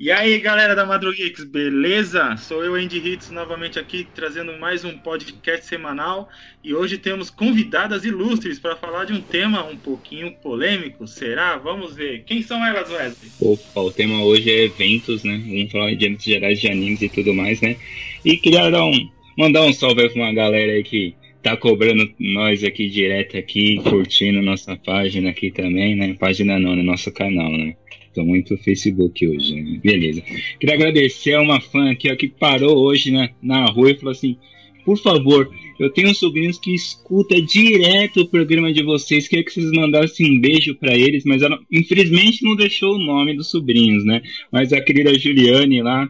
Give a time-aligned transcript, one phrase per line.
[0.00, 2.34] E aí, galera da Madrugeeks, beleza?
[2.38, 6.26] Sou eu, Andy Hits, novamente aqui trazendo mais um podcast semanal.
[6.64, 11.06] E hoje temos convidadas ilustres para falar de um tema um pouquinho polêmico.
[11.06, 11.58] Será?
[11.58, 12.24] Vamos ver.
[12.24, 13.30] Quem são elas, Wesley?
[13.42, 15.38] Opa, o tema hoje é eventos, né?
[15.46, 17.76] Vamos falar de eventos gerais de animes e tudo mais, né?
[18.24, 22.64] E queria dar um, mandar um salve para uma galera aí que tá cobrando nós
[22.64, 26.16] aqui direto aqui, curtindo nossa página aqui também, né?
[26.18, 26.82] Página não, né?
[26.82, 27.76] Nosso canal, né?
[28.14, 29.80] Tô muito Facebook hoje, né?
[29.82, 30.20] Beleza.
[30.58, 34.12] Queria agradecer a uma fã aqui ó, que parou hoje na, na rua e falou
[34.12, 34.36] assim:
[34.84, 39.28] por favor, eu tenho sobrinhos que escuta direto o programa de vocês.
[39.28, 43.36] Queria que vocês mandassem um beijo para eles, mas ela infelizmente não deixou o nome
[43.36, 44.22] dos sobrinhos, né?
[44.50, 46.08] Mas a querida Juliane lá,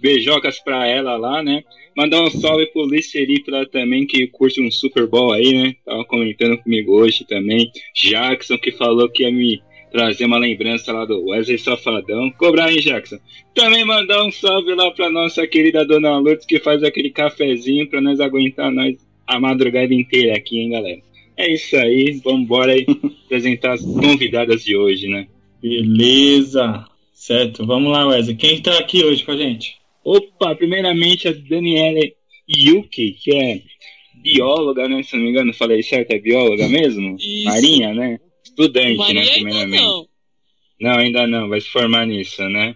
[0.00, 1.62] beijocas pra ela lá, né?
[1.96, 5.74] Mandar um salve pro Luiz Felipe lá também, que curte um Super Bowl aí, né?
[5.84, 7.70] Tava comentando comigo hoje também.
[7.94, 12.30] Jackson, que falou que ia me trazer uma lembrança lá do Wesley Safadão.
[12.32, 13.18] Cobrar, hein, Jackson?
[13.54, 18.00] Também mandar um salve lá pra nossa querida Dona Lourdes, que faz aquele cafezinho pra
[18.00, 21.00] nós aguentar nós a madrugada inteira aqui, hein, galera?
[21.36, 22.86] É isso aí, vamos embora aí
[23.26, 25.26] apresentar as convidadas de hoje, né?
[25.62, 26.84] Beleza!
[27.12, 28.36] Certo, vamos lá, Wesley.
[28.36, 29.76] Quem tá aqui hoje com a gente?
[30.02, 32.00] Opa, primeiramente a Daniela
[32.48, 33.60] Yuki, que é
[34.22, 35.02] bióloga, né?
[35.02, 37.16] Se não me engano, falei certo, é bióloga mesmo?
[37.18, 37.44] Isso.
[37.44, 38.18] Marinha, né?
[38.60, 39.26] Estudante, Maria né?
[39.32, 39.82] Primeiramente.
[39.82, 40.08] não.
[40.80, 42.74] Não, ainda não, vai se formar nisso, né?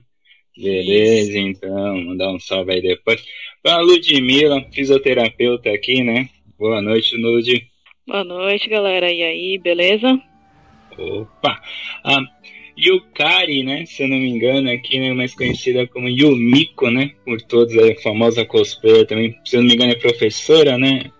[0.57, 3.25] Beleza, então, mandar um salve aí depois.
[3.63, 6.29] Pra Ludmilla, fisioterapeuta aqui, né?
[6.59, 7.67] Boa noite, Lud.
[8.07, 9.11] Boa noite, galera.
[9.11, 10.21] E aí, beleza?
[10.99, 11.61] Opa!
[12.05, 12.21] A
[12.79, 13.87] Yukari, né?
[13.87, 15.13] Se eu não me engano, aqui, né?
[15.13, 17.13] Mais conhecida como Yumiko, né?
[17.25, 19.37] Por todos, a famosa cosplayer também.
[19.45, 21.11] Se eu não me engano, é professora, né?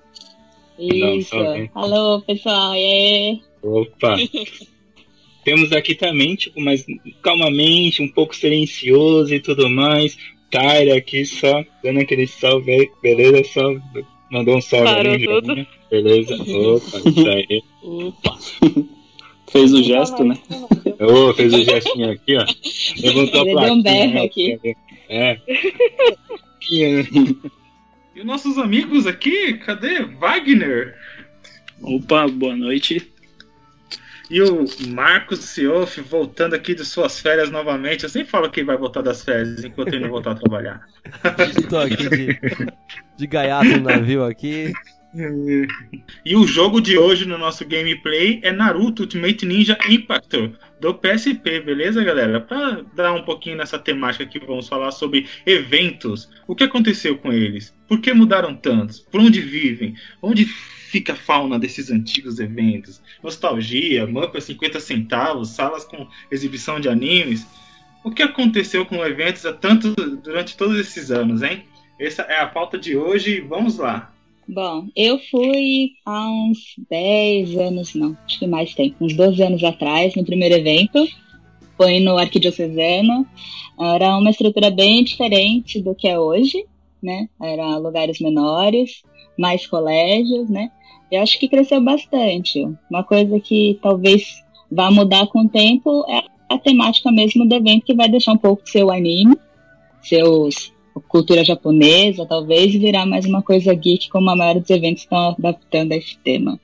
[0.79, 1.37] Isso.
[1.53, 1.71] vem.
[1.75, 2.75] Alô, pessoal.
[2.75, 3.41] E aí?
[3.65, 4.17] Opa!
[5.45, 6.85] Temos aqui também, tipo, mas
[7.23, 10.17] calmamente, um pouco silencioso e tudo mais.
[10.51, 13.45] Tyra aqui só dando aquele salve aí, beleza?
[13.45, 13.75] Só
[14.31, 15.55] mandou um salve Parou ali, tudo.
[15.55, 15.67] né?
[15.91, 16.35] Beleza?
[16.35, 17.63] Opa, isso aí.
[17.83, 18.39] Opa.
[19.53, 20.37] Fez o gesto, né?
[20.99, 22.45] Ô, fez o gestinho aqui, ó.
[23.01, 23.73] Levantou a Ele deu plaquinha.
[23.75, 24.59] um berro aqui.
[25.09, 25.39] É.
[26.69, 27.07] E
[28.17, 29.55] os nossos amigos aqui?
[29.59, 30.03] Cadê?
[30.03, 30.97] Wagner?
[31.83, 33.07] Opa, boa noite.
[34.31, 38.05] E o Marcos Sioff voltando aqui de suas férias novamente.
[38.05, 40.87] Eu sempre falo que vai voltar das férias enquanto ele não voltar a trabalhar.
[41.69, 42.39] Tô aqui de,
[43.17, 44.73] de gaiato no navio aqui.
[46.25, 51.61] E o jogo de hoje no nosso gameplay é Naruto Ultimate Ninja Impactor do PSP,
[51.61, 52.41] beleza, galera?
[52.41, 56.29] Para dar um pouquinho nessa temática aqui, vamos falar sobre eventos.
[56.47, 57.75] O que aconteceu com eles?
[57.87, 58.99] Por que mudaram tantos?
[58.99, 59.95] Por onde vivem?
[60.21, 60.47] Onde
[60.95, 63.03] fica a fauna desses antigos eventos?
[63.21, 67.45] Nostalgia, mapa 50 centavos, salas com exibição de animes.
[68.05, 71.65] O que aconteceu com eventos há tanto durante todos esses anos, hein?
[71.99, 73.41] Essa é a pauta de hoje.
[73.41, 74.15] Vamos lá.
[74.47, 79.65] Bom, eu fui há uns 10 anos, não, acho que mais tempo, uns 12 anos
[79.65, 81.05] atrás, no primeiro evento.
[81.77, 83.27] Foi no Arquidiocesano.
[83.81, 86.65] Era uma estrutura bem diferente do que é hoje,
[87.03, 87.29] né?
[87.43, 89.03] Era lugares menores,
[89.37, 90.71] mais colégios, né?
[91.11, 92.67] Eu acho que cresceu bastante.
[92.91, 97.85] Uma coisa que talvez vá mudar com o tempo é a temática mesmo do evento,
[97.85, 99.37] que vai deixar um pouco seu anime,
[100.03, 100.73] seus
[101.09, 105.93] cultura japonesa, talvez virar mais uma coisa geek, como a maioria dos eventos estão adaptando
[105.93, 106.59] a esse tema.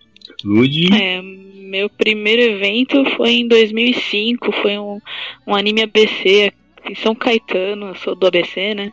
[0.44, 0.88] Lud.
[0.94, 5.00] É, meu primeiro evento foi em 2005, foi um,
[5.46, 6.52] um anime ABC
[6.88, 8.92] em São Caetano, eu sou do ABC, né?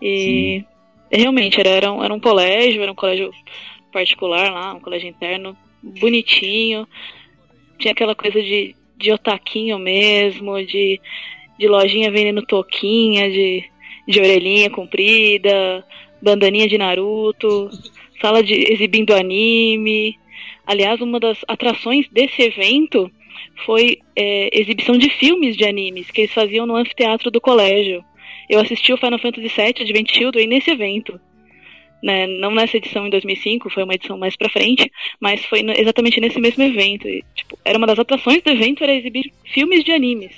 [0.00, 0.64] E
[1.10, 3.30] realmente era, era, um, era um colégio, era um colégio
[3.94, 6.86] particular lá, um colégio interno, bonitinho.
[7.78, 11.00] Tinha aquela coisa de, de otaquinho mesmo, de,
[11.56, 13.64] de lojinha vendendo toquinha, de,
[14.08, 15.86] de orelhinha comprida,
[16.20, 17.70] bandaninha de Naruto,
[18.20, 20.18] sala de exibindo anime.
[20.66, 23.10] Aliás, uma das atrações desse evento
[23.64, 28.04] foi é, exibição de filmes de animes que eles faziam no anfiteatro do colégio.
[28.50, 31.20] Eu assisti o Final Fantasy VII Advent Children nesse evento.
[32.04, 32.26] Né?
[32.26, 36.20] Não nessa edição em 2005, foi uma edição mais pra frente, mas foi no- exatamente
[36.20, 37.08] nesse mesmo evento.
[37.08, 40.32] E, tipo, era uma das atrações do evento era exibir filmes de animes.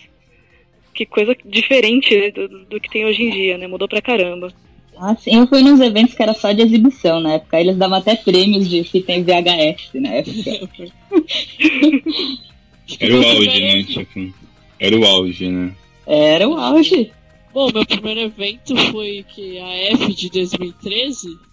[0.95, 3.67] Que coisa diferente né, do, do que tem hoje em dia, né?
[3.67, 4.53] Mudou pra caramba.
[4.97, 7.61] Assim, eu fui nos eventos que era só de exibição na época.
[7.61, 10.93] Eles davam até prêmios de fita em VHS na época.
[13.01, 13.83] Era o auge, né?
[13.83, 14.35] Tipo,
[14.79, 15.75] era o auge, né?
[16.07, 17.11] Era o auge.
[17.53, 21.46] Bom, meu primeiro evento foi que a F de 2013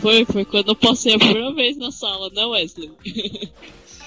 [0.00, 2.90] foi, foi quando eu passei a primeira vez na sala, né, Wesley?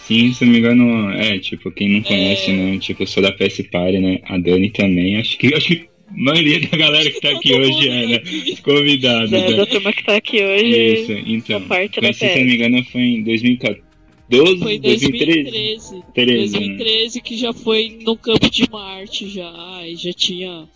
[0.05, 2.77] Sim, se não me engano, é, tipo, quem não conhece, né?
[2.77, 4.19] Tipo, eu sou da PS Party, né?
[4.25, 5.17] A Dani também.
[5.17, 8.61] Acho que, acho que maioria da galera que tá aqui hoje era aqui.
[8.61, 9.27] convidada.
[9.27, 9.53] Da, né?
[9.53, 10.93] da turma que tá aqui hoje.
[10.93, 11.61] Isso, então.
[11.61, 13.81] parte Mas, se eu não me engano, foi em 2014,
[14.59, 15.43] Foi em 2013.
[15.43, 16.03] 2013.
[16.13, 16.67] 13, né?
[16.67, 20.67] 2013 que já foi no campo de Marte já, e já tinha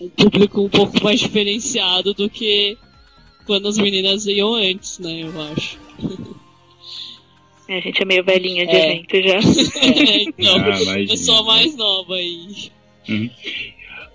[0.00, 2.76] um público um pouco mais diferenciado do que
[3.46, 5.78] quando as meninas iam antes, né, eu acho.
[7.68, 8.92] É, a gente é meio velhinha de É.
[8.94, 9.38] evento já.
[9.82, 11.08] É, então, Ah, imagina.
[11.08, 12.70] pessoa mais nova aí.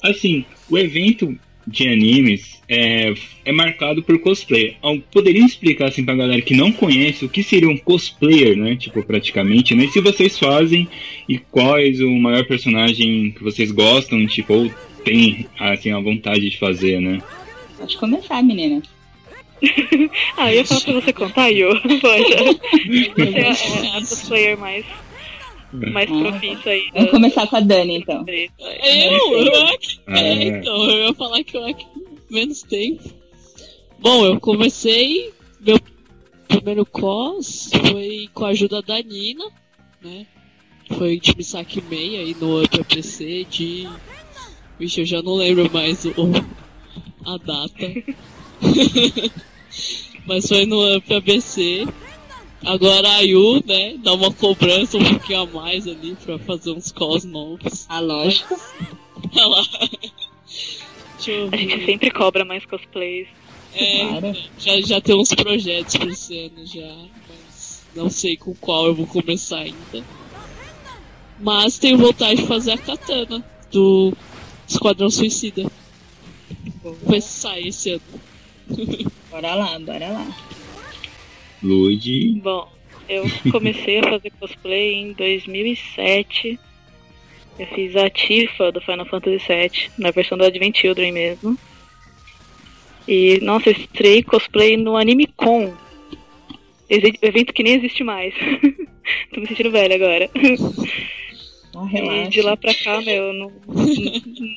[0.01, 1.37] Assim, o evento
[1.67, 3.13] de animes é,
[3.45, 4.75] é marcado por cosplay.
[4.81, 8.75] Al- Poderia explicar assim pra galera que não conhece o que seria um cosplayer, né?
[8.75, 9.87] Tipo, praticamente, né?
[9.87, 10.87] Se vocês fazem
[11.29, 14.71] e quais o maior personagem que vocês gostam, tipo, ou
[15.03, 17.21] tem assim a vontade de fazer, né?
[17.77, 18.81] Pode começar, menina.
[20.37, 21.69] Ah, eu ia falar pra você contar, Yo.
[22.01, 22.59] Pode.
[23.15, 24.85] Você é a, a cosplayer mais,
[25.73, 26.89] mais Ah, profissa aí.
[26.93, 28.25] Vamos da- começar com a Dani, então.
[28.27, 29.99] Eu, eu aqui.
[30.07, 31.85] Ah, É, então, eu ia falar que eu aqui
[32.29, 33.03] menos tempo.
[33.99, 35.31] Bom, eu comecei.
[35.59, 35.79] Meu
[36.47, 39.45] primeiro cos foi com a ajuda da Nina,
[40.03, 40.25] né?
[40.97, 43.87] Foi de Misaki Mei aí no APC de.
[44.79, 46.11] Vixe, eu já não lembro mais o,
[47.25, 48.21] a data.
[50.25, 51.87] Mas foi no Up ABC.
[52.63, 56.91] Agora a Yu, né, dá uma cobrança um pouquinho a mais ali pra fazer uns
[56.91, 57.85] cos novos.
[57.89, 58.55] Ah, lógico.
[61.25, 63.27] Eu A gente sempre cobra mais cosplays.
[63.73, 64.37] É, Claro.
[64.59, 66.93] já, já tem uns projetos pra esse ano já,
[67.29, 70.03] mas não sei com qual eu vou começar ainda.
[71.39, 74.13] Mas tenho vontade de fazer a katana do
[74.67, 75.71] Esquadrão Suicida.
[76.83, 78.01] Vamos ver se sai esse ano.
[79.31, 80.27] Bora lá, bora lá.
[81.63, 82.39] Lude.
[82.43, 82.71] Bom,
[83.07, 86.59] eu comecei a fazer cosplay em 2007.
[87.59, 91.57] Eu fiz a Tifa do Final Fantasy VII, na versão do Advent Children mesmo.
[93.07, 95.73] E, nossa, eu estreiei cosplay no Anime Con.
[96.89, 98.33] Evento que nem existe mais.
[99.33, 100.29] Tô me sentindo velha agora.
[101.73, 102.29] Ó, E relaxa.
[102.29, 103.51] de lá pra cá, meu, não,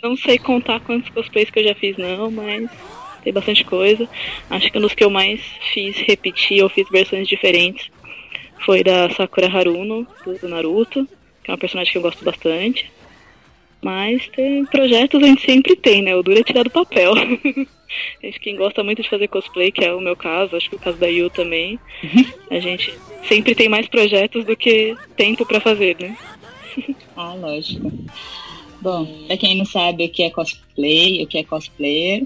[0.02, 2.68] não sei contar quantos cosplays que eu já fiz, não, mas
[3.24, 4.08] tem bastante coisa.
[4.50, 5.40] Acho que um dos que eu mais
[5.72, 7.90] fiz repetir ou fiz versões diferentes
[8.64, 10.06] foi da Sakura Haruno,
[10.40, 11.08] do Naruto,
[11.42, 12.90] que é uma personagem que eu gosto bastante.
[13.82, 16.16] Mas tem projetos a gente sempre tem, né?
[16.16, 17.12] O duro é tirar do papel.
[18.24, 20.76] acho que quem gosta muito de fazer cosplay, que é o meu caso, acho que
[20.76, 21.78] o caso da Yu também,
[22.50, 22.94] a gente
[23.28, 26.16] sempre tem mais projetos do que tempo pra fazer, né?
[27.16, 27.92] Ah, lógico.
[28.80, 32.24] Bom, pra quem não sabe o que é cosplay, o que é cosplayer,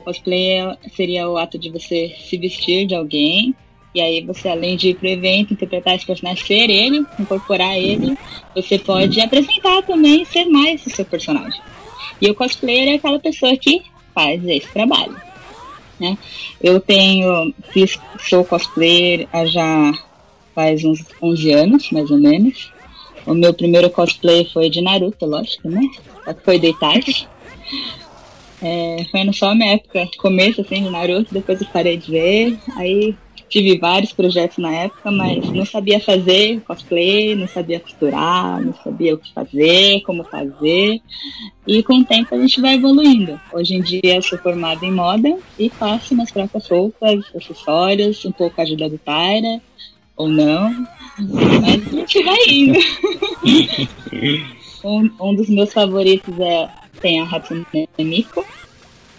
[0.00, 3.54] cosplay é- seria o ato de você se vestir de alguém,
[3.94, 8.16] e aí você, além de ir pro evento, interpretar esse personagem, ser ele, incorporar ele,
[8.54, 11.60] você pode apresentar também, ser mais o seu personagem.
[12.20, 13.82] E o cosplayer é aquela pessoa que
[14.14, 15.16] faz esse trabalho.
[15.98, 16.16] Né?
[16.62, 17.98] Eu tenho, fiz,
[18.28, 19.92] sou cosplayer há já
[20.54, 22.72] faz uns 11 anos, mais ou menos.
[23.26, 25.82] O meu primeiro cosplay foi de Naruto, lógico, né?
[26.44, 27.26] Foi do Itachi.
[28.62, 32.58] É, foi só minha época, começo assim de Naruto, depois eu parei de ver.
[32.76, 33.16] Aí
[33.50, 39.14] tive vários projetos na época, mas não sabia fazer cosplay, não sabia costurar, não sabia
[39.14, 41.00] o que fazer, como fazer.
[41.66, 43.40] E com o tempo a gente vai evoluindo.
[43.52, 48.32] Hoje em dia eu sou formada em moda e faço minhas próprias roupas, acessórios, um
[48.32, 49.60] pouco a ajuda do Tyra,
[50.16, 50.86] ou não.
[51.18, 52.78] Mas a gente vai indo.
[54.84, 56.68] um, um dos meus favoritos é
[57.00, 57.64] tem a Hatsune
[57.98, 58.44] Miku,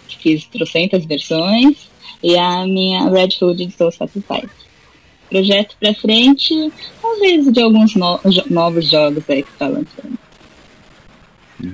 [0.08, 1.90] que fiz trocentas versões,
[2.22, 4.48] e a minha Red Hood de Soul Sacrifice.
[5.28, 6.54] Projeto pra frente,
[7.00, 10.18] talvez de alguns no- novos jogos aí que tá lançando.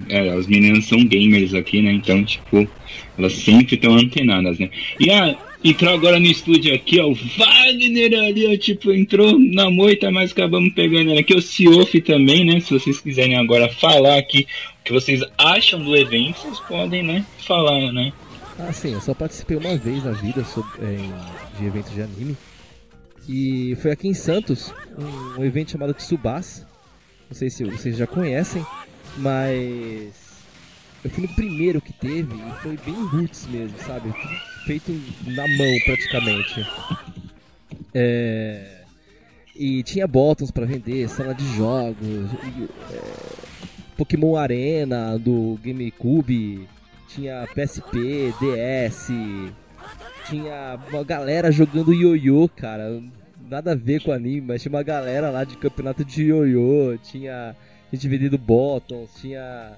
[0.08, 1.92] É, as meninas são gamers aqui, né?
[1.92, 2.68] Então, tipo,
[3.16, 4.68] elas sempre estão antenadas, né?
[5.00, 9.70] E a, entrou agora no estúdio aqui, ó, o Wagner ali, ó, tipo, entrou na
[9.70, 12.60] moita, mas acabamos pegando ele aqui, o Ciof também, né?
[12.60, 14.46] Se vocês quiserem agora falar aqui
[14.88, 18.10] que vocês acham do evento, vocês podem, né, falar, né?
[18.58, 22.34] Ah, sim, eu só participei uma vez na vida sobre, é, de eventos de anime.
[23.28, 26.66] E foi aqui em Santos, um, um evento chamado Tsubasa.
[27.28, 28.64] Não sei se vocês já conhecem,
[29.18, 30.10] mas
[31.04, 34.10] eu fui no primeiro que teve e foi bem roots mesmo, sabe?
[34.64, 34.90] Feito
[35.26, 36.66] na mão praticamente.
[37.92, 38.78] É,
[39.54, 43.47] E tinha botões pra vender, sala de jogos, e, é,
[43.98, 46.66] Pokémon Arena do GameCube,
[47.08, 49.08] tinha PSP, DS,
[50.28, 53.02] tinha uma galera jogando ioiô, cara.
[53.50, 57.56] Nada a ver com anime, mas tinha uma galera lá de campeonato de ioiô, tinha
[57.92, 59.72] gente vendendo botões, tinha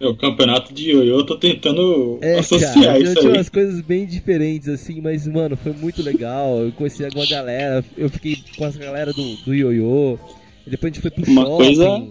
[0.00, 3.36] É o campeonato de ioiô, eu tô tentando É, associar cara, isso tinha aí.
[3.36, 6.58] umas coisas bem diferentes, assim, mas, mano, foi muito legal.
[6.60, 10.18] Eu conheci alguma galera, eu fiquei com essa galera do, do ioiô.
[10.66, 11.56] Depois a gente foi pro Uma shopping.
[11.56, 12.06] coisa-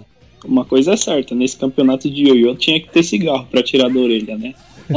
[0.47, 3.99] Uma coisa é certa, nesse campeonato de ioiô tinha que ter cigarro pra tirar da
[3.99, 4.53] orelha, né?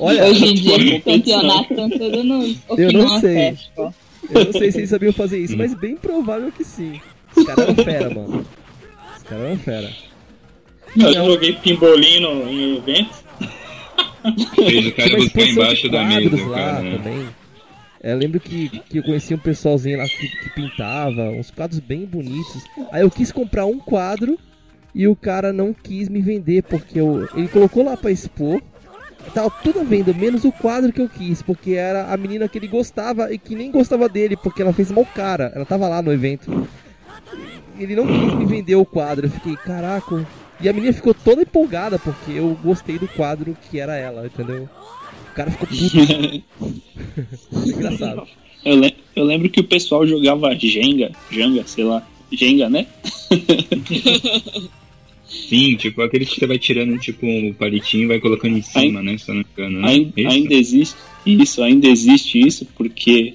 [0.00, 1.40] Olha, Hoje em dia, competição.
[1.40, 3.56] campeonatos estão todos no Eu não sei.
[3.76, 7.00] Eu não sei se eles sabiam fazer isso, mas bem provável que sim.
[7.36, 8.46] Os caras eram fera, mano.
[9.16, 9.90] Os caras eram fera.
[10.96, 13.18] Eu já joguei pimbolino em eventos.
[14.54, 16.80] Fez o cara uma buscar embaixo da mesa, lá cara.
[16.82, 16.96] né?
[16.96, 17.28] também.
[18.00, 22.04] É, lembro que, que eu conhecia um pessoalzinho lá que, que pintava uns quadros bem
[22.06, 22.64] bonitos.
[22.92, 24.38] Aí eu quis comprar um quadro
[24.94, 28.62] e o cara não quis me vender porque eu, ele colocou lá pra expor.
[29.34, 32.56] Tava tudo à venda, menos o quadro que eu quis, porque era a menina que
[32.56, 35.52] ele gostava e que nem gostava dele, porque ela fez mal cara.
[35.54, 36.66] Ela tava lá no evento.
[37.78, 39.26] Ele não quis me vender o quadro.
[39.26, 40.26] Eu fiquei, caraca.
[40.60, 44.68] E a menina ficou toda empolgada porque eu gostei do quadro que era ela, entendeu?
[45.38, 46.42] O cara ficou puto.
[47.78, 48.26] Engraçado.
[48.64, 52.86] Eu, le- eu lembro que o pessoal jogava Jenga, Jenga, sei lá, Jenga, né?
[55.28, 59.02] Sim, tipo, aquele que você vai tirando, tipo, um palitinho e vai colocando em cima,
[59.02, 59.16] né?
[59.18, 59.88] Se não me engano, né?
[60.28, 63.34] Ainda existe isso, ainda existe isso, porque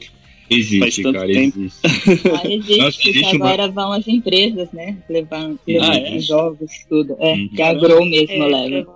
[0.49, 1.59] Existe, tanto cara, tempo.
[1.59, 1.79] existe.
[2.33, 4.97] Ah, existe, Nossa, existe uma- agora vão as empresas, né?
[5.09, 6.17] Levar, levar Ah, é?
[6.17, 7.15] os jogos, tudo.
[7.19, 7.49] É, Hum.
[7.55, 8.87] que a Grow mesmo É, leva.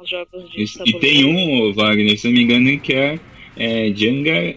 [0.86, 3.20] E tem um, Wagner, se eu não me engano, que é,
[3.58, 4.56] é Jenga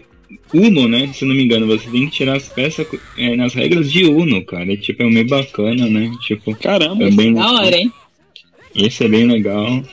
[0.53, 1.07] Uno, né?
[1.13, 2.85] Se eu não me engano, você tem que tirar as peças
[3.17, 4.75] é, nas regras de Uno, cara.
[4.77, 6.11] Tipo, é meio bacana, né?
[6.21, 7.91] Tipo, caramba, é bem, Da hora, hein?
[8.75, 9.83] esse é bem legal.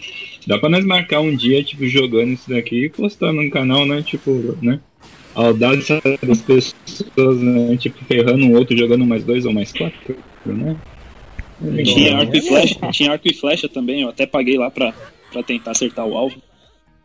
[0.46, 4.02] Dá pra nós marcar um dia, tipo, jogando isso daqui e postar no canal, né?
[4.02, 4.80] Tipo, né?
[5.38, 7.76] A audácia das pessoas, né?
[7.76, 10.76] Tipo, ferrando um outro, jogando mais dois ou mais quatro, né?
[11.84, 14.68] tinha Não, arco, e é flecha, tinha arco e flecha também, eu até paguei lá
[14.68, 14.92] pra,
[15.32, 16.42] pra tentar acertar o alvo.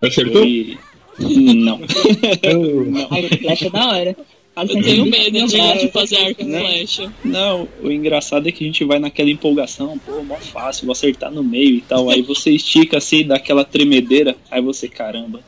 [0.02, 0.42] Acertou?
[0.42, 0.78] Foi...
[1.20, 1.76] Não.
[1.76, 4.18] Arco e flecha é da hora.
[4.58, 6.60] Eu tenho medo de, de fazer arco e Né?
[6.60, 7.14] flecha.
[7.24, 11.32] Não, o engraçado é que a gente vai naquela empolgação, pô, mó fácil, vou acertar
[11.32, 12.10] no meio e tal.
[12.10, 15.40] Aí você estica assim, dá aquela tremedeira, aí você, caramba.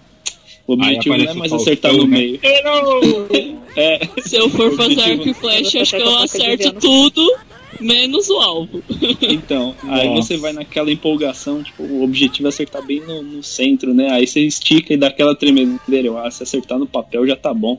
[0.68, 2.18] O objetivo não é mais acertar no né?
[2.18, 2.40] meio.
[3.78, 6.80] É, Se eu for fazer arco e flecha, acho que eu acerto desviando.
[6.80, 7.36] tudo,
[7.82, 8.82] menos o alvo.
[9.22, 10.22] então, aí Nossa.
[10.30, 14.10] você vai naquela empolgação, tipo, o objetivo é acertar bem no, no centro, né?
[14.12, 16.08] Aí você estica e dá aquela tremedeira.
[16.08, 17.78] Eu, ah, se acertar no papel já tá bom.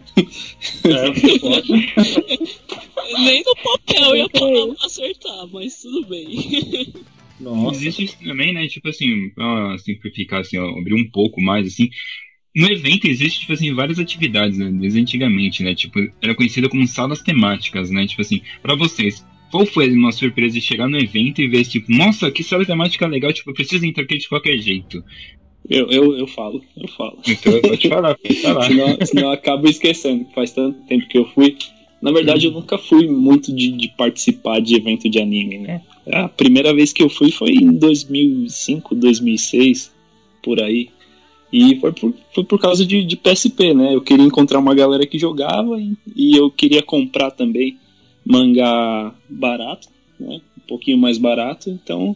[0.84, 1.72] É, pode.
[3.24, 4.74] Nem no papel ia Também creio.
[4.74, 6.92] pra acertar, mas tudo bem.
[7.40, 7.76] Nossa.
[7.78, 8.66] Existe isso também, né?
[8.68, 11.88] Tipo assim, pra simplificar, assim, ó, abrir um pouco mais, assim.
[12.56, 14.70] No evento existe, tipo assim, várias atividades, né?
[14.72, 15.74] Desde antigamente, né?
[15.74, 18.06] Tipo, era conhecida como salas temáticas, né?
[18.06, 21.92] Tipo assim, pra vocês, qual foi uma surpresa de chegar no evento e ver, tipo,
[21.92, 25.04] nossa, que sala temática legal, tipo, eu preciso entrar aqui de qualquer jeito.
[25.68, 27.18] Eu, eu, eu falo, eu falo.
[27.28, 28.62] Então eu vou te falar, pode falar.
[28.68, 31.58] Senão, senão eu acabo esquecendo, que faz tanto tempo que eu fui.
[32.00, 35.82] Na verdade, eu nunca fui muito de, de participar de evento de anime, né?
[36.10, 39.92] A primeira vez que eu fui foi em 2005, 2006,
[40.42, 40.88] por aí.
[41.58, 43.94] E foi por, foi por causa de, de PSP, né?
[43.94, 47.78] Eu queria encontrar uma galera que jogava e, e eu queria comprar também
[48.26, 49.88] mangá barato,
[50.20, 50.42] né?
[50.58, 52.14] Um pouquinho mais barato, então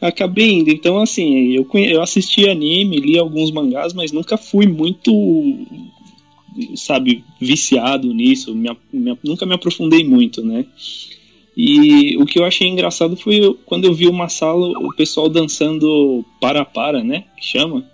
[0.00, 0.70] acabei indo.
[0.70, 5.12] Então, assim, eu, eu assisti anime, li alguns mangás, mas nunca fui muito,
[6.74, 8.52] sabe, viciado nisso.
[8.52, 10.66] Me me- nunca me aprofundei muito, né?
[11.56, 16.24] E o que eu achei engraçado foi quando eu vi uma sala, o pessoal dançando
[16.40, 17.24] para-para, né?
[17.38, 17.86] Que chama.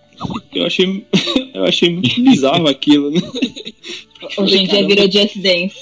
[0.55, 1.05] Eu achei,
[1.55, 3.21] eu achei muito bizarro aquilo, né?
[4.39, 5.77] Hoje em dia virou Just Dance.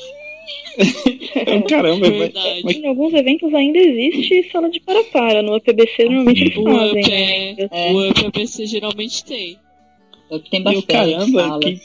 [1.47, 2.61] Eu, Caramba, mas, Verdade.
[2.65, 5.43] mas Em alguns eventos ainda existe sala de para-para.
[5.43, 7.57] No UPBC normalmente eles fazem, UP, né?
[7.71, 7.93] é, É.
[7.93, 9.59] o UPBC geralmente tem.
[10.51, 11.65] Tem eu, bastante caramba, salas.
[11.65, 11.81] que,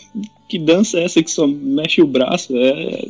[0.50, 2.56] que dança é essa que só mexe o braço?
[2.56, 3.02] É,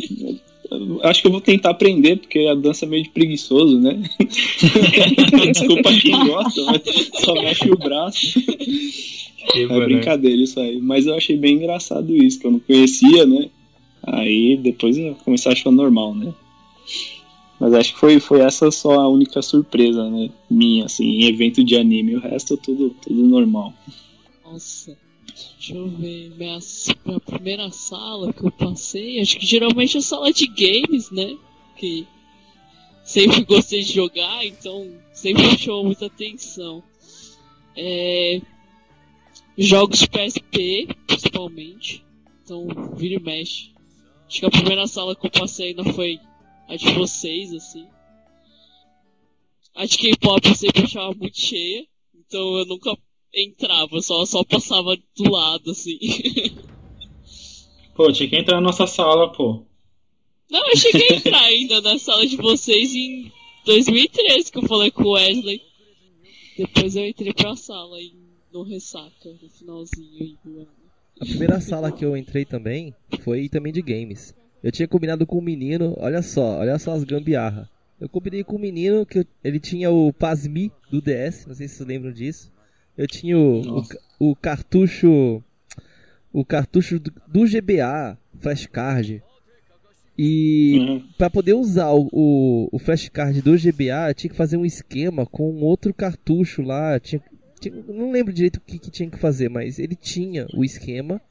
[0.72, 4.02] eu acho que eu vou tentar aprender, porque a dança é meio de preguiçoso, né?
[5.52, 6.82] Desculpa quem gosta, mas
[7.24, 8.40] só mexe o braço.
[9.54, 10.80] É brincadeira isso aí.
[10.82, 13.50] Mas eu achei bem engraçado isso, que eu não conhecia, né?
[14.04, 16.34] Aí depois eu comecei a achar normal, né?
[17.60, 20.30] Mas acho que foi, foi essa só a única surpresa, né?
[20.50, 22.16] Minha, assim, em evento de anime.
[22.16, 23.74] O resto tudo, tudo normal.
[24.44, 24.98] Nossa.
[25.58, 26.32] Deixa eu ver.
[26.38, 26.60] Minha,
[27.06, 31.36] minha primeira sala que eu passei, acho que geralmente é sala de games, né?
[31.78, 32.06] Que
[33.04, 36.84] sempre gostei de jogar, então sempre me chamou muita atenção.
[37.76, 38.42] É,
[39.58, 42.06] jogos PSP, principalmente.
[42.44, 43.74] Então, vira e mexe.
[44.28, 46.20] Acho que a primeira sala que eu passei ainda foi
[46.68, 47.88] a de vocês, assim.
[49.76, 51.86] A de K-pop eu sempre achava muito cheia.
[52.16, 52.98] então eu nunca
[53.34, 56.00] entrava, só, só passava do lado, assim.
[57.96, 59.66] Pô, tinha que entrar na nossa sala, pô.
[60.52, 63.32] Não, eu cheguei a entrar ainda na sala de vocês em
[63.66, 65.62] 2013, que eu falei com o Wesley.
[66.58, 68.14] Depois eu entrei pra sala em,
[68.56, 70.68] no Ressaca, no finalzinho aí do ano.
[71.22, 74.34] A primeira sala que eu entrei também foi também de games.
[74.64, 77.70] Eu tinha combinado com um menino, olha só, olha só as gambiarra.
[78.00, 81.68] Eu combinei com um menino que eu- ele tinha o Pasmi do DS, não sei
[81.68, 82.52] se vocês lembram disso.
[82.98, 85.42] Eu tinha o, o, o cartucho
[86.34, 89.22] o cartucho do, do GBA, flashcard.
[90.18, 91.08] E Uhum.
[91.18, 95.50] Pra poder usar o, o, o flashcard do GBA, tinha que fazer um esquema com
[95.52, 97.00] um outro cartucho lá.
[97.00, 97.22] Tinha-
[97.88, 101.22] não lembro direito o que, que tinha que fazer, mas ele tinha o esquema.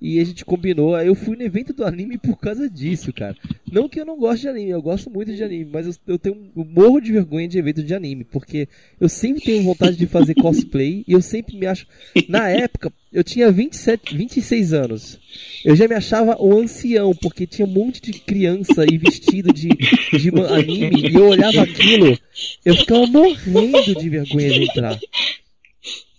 [0.00, 0.98] E a gente combinou.
[0.98, 3.36] Eu fui no evento do anime por causa disso, cara.
[3.70, 6.18] Não que eu não goste de anime, eu gosto muito de anime, mas eu, eu
[6.18, 8.66] tenho um morro de vergonha de evento de anime, porque
[8.98, 11.86] eu sempre tenho vontade de fazer cosplay e eu sempre me acho.
[12.28, 15.18] Na época, eu tinha 27, 26 anos.
[15.64, 19.68] Eu já me achava um ancião, porque tinha um monte de criança e vestido de,
[19.68, 22.18] de anime, e eu olhava aquilo,
[22.64, 24.98] eu ficava morrendo de vergonha de entrar.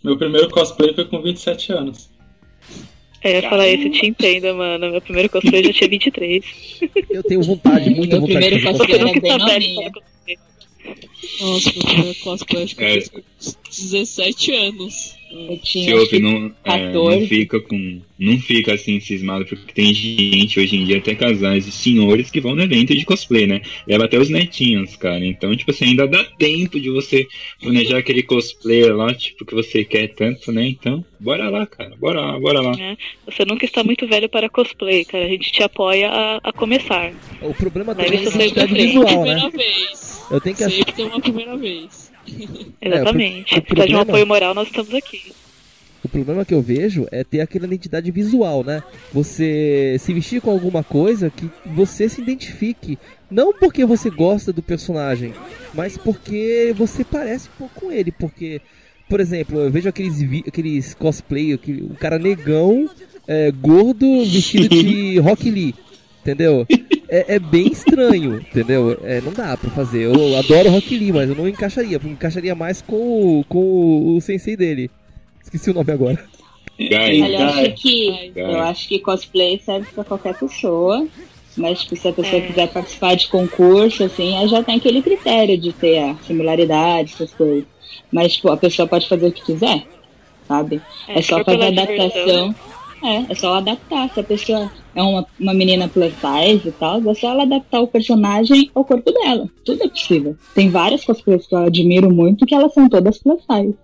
[0.04, 2.10] Meu primeiro cosplay foi com 27 anos.
[3.24, 4.90] É, eu ia falar isso, eu te entendo, mano.
[4.92, 6.44] Meu primeiro cosplay eu já tinha 23.
[7.12, 9.92] Eu tenho vontade, muita Meu vontade de primeiro fazer cosplay era nunca bem tá novinha.
[11.40, 13.02] Nossa, meu primeiro cosplay acho que eu É.
[13.02, 13.22] fiz com
[13.70, 15.16] 17 anos.
[15.32, 17.20] Eu Se tinha acho ouve, não, é, 14.
[17.20, 18.02] não fica com.
[18.20, 22.40] Não fica assim cismado, porque tem gente hoje em dia, até casais e senhores que
[22.40, 23.62] vão no evento de cosplay, né?
[23.88, 25.26] Leva até os netinhos, cara.
[25.26, 27.28] Então, tipo assim, ainda dá tempo de você
[27.60, 30.68] planejar aquele cosplay lá, tipo, que você quer tanto, né?
[30.68, 31.96] Então, bora lá, cara.
[31.96, 32.74] Bora lá, bora lá.
[33.26, 35.26] Você nunca está muito velho para cosplay, cara.
[35.26, 37.12] A gente te apoia a, a começar.
[37.42, 38.86] O problema também é a identidade tem.
[38.88, 39.40] visual, né?
[39.40, 40.22] primeira vez.
[40.30, 40.76] Eu tenho que achar.
[40.76, 42.11] Sempre tem uma primeira vez.
[42.82, 43.56] Exatamente.
[43.56, 45.32] É, o pro- o Se precisar de um problema- apoio moral, nós estamos aqui.
[46.04, 48.82] O problema que eu vejo é ter aquela identidade visual, né?
[49.14, 52.98] Você se vestir com alguma coisa que você se identifique.
[53.30, 55.32] Não porque você gosta do personagem,
[55.76, 58.12] mas porque você parece um pouco com ele.
[58.12, 58.60] Porque,
[59.08, 60.16] por exemplo, eu vejo aqueles,
[60.48, 62.90] aqueles cosplay, aquele, o cara negão,
[63.28, 65.76] é, gordo, vestido de Rock Lee.
[66.22, 66.66] Entendeu?
[67.14, 68.98] É, é bem estranho, entendeu?
[69.04, 70.04] É, não dá pra fazer.
[70.06, 72.00] Eu adoro Rock Lee, mas eu não encaixaria.
[72.02, 72.96] Eu encaixaria mais com,
[73.40, 74.90] o- com o, o sensei dele.
[75.44, 76.24] Esqueci o nome agora.
[76.80, 81.06] Guy, Olha, eu acho que eu acho que cosplay serve pra qualquer pessoa.
[81.58, 82.48] Mas tipo, se a pessoa É.
[82.48, 87.34] quiser participar de concurso, assim, aí já tem aquele critério de ter a similaridade, essas
[87.34, 87.66] coisas.
[88.10, 89.84] Mas, tipo, a pessoa pode fazer o que quiser,
[90.48, 90.82] sabe?
[91.10, 92.56] É, se só fazer adaptação.
[93.04, 94.10] É, é só adaptar.
[94.14, 97.82] Se a pessoa é uma, uma menina plus size e tal, é só ela adaptar
[97.82, 99.50] o personagem ao corpo dela.
[99.66, 100.36] Tudo é possível.
[100.54, 103.76] Tem várias cosplays que eu admiro muito que elas são todas plus size.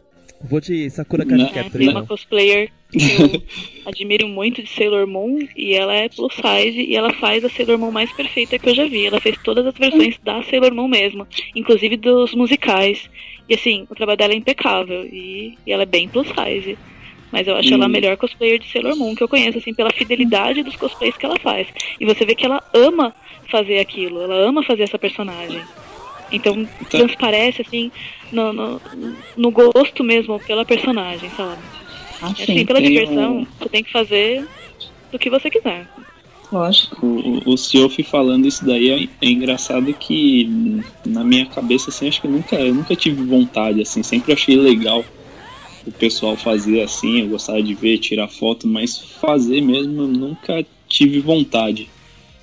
[0.42, 2.06] Vou de Sakura Card É, tem uma então.
[2.06, 3.42] cosplayer que eu
[3.88, 7.80] admiro muito de Sailor Moon e ela é plus size e ela faz a Sailor
[7.80, 9.08] Moon mais perfeita que eu já vi.
[9.08, 13.10] Ela fez todas as versões da Sailor Moon mesmo, inclusive dos musicais.
[13.50, 16.78] E assim, o trabalho dela é impecável e, e ela é bem plus size.
[17.32, 19.92] Mas eu acho ela a melhor cosplayer de Sailor Moon que eu conheço, assim, pela
[19.92, 21.68] fidelidade dos cosplays que ela faz.
[22.00, 23.14] E você vê que ela ama
[23.52, 25.70] fazer aquilo, ela ama fazer essa personagem.
[26.32, 27.92] Então transparece, assim,
[28.32, 28.82] no, no,
[29.36, 31.64] no gosto mesmo pela personagem, sabe?
[32.22, 34.50] Assim, Assim, pela tem diversão, um- você tem que fazer
[35.12, 35.88] do que você quiser.
[36.52, 37.06] lógico.
[37.06, 40.46] O, o Siofi falando isso daí é, é engraçado que
[41.06, 45.06] na minha cabeça assim acho que nunca eu nunca tive vontade assim sempre achei legal
[45.88, 50.66] o pessoal fazer assim eu gostava de ver tirar foto mas fazer mesmo eu nunca
[50.88, 51.90] tive vontade.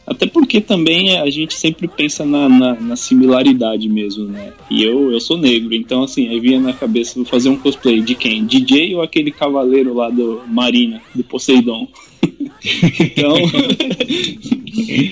[0.06, 4.52] Até porque também a gente sempre pensa na, na, na similaridade mesmo né?
[4.70, 8.00] E eu eu sou negro então assim aí vinha na cabeça vou fazer um cosplay
[8.02, 8.44] de quem?
[8.44, 11.88] DJ ou aquele cavaleiro lá do Marina do Poseidon
[12.64, 13.36] então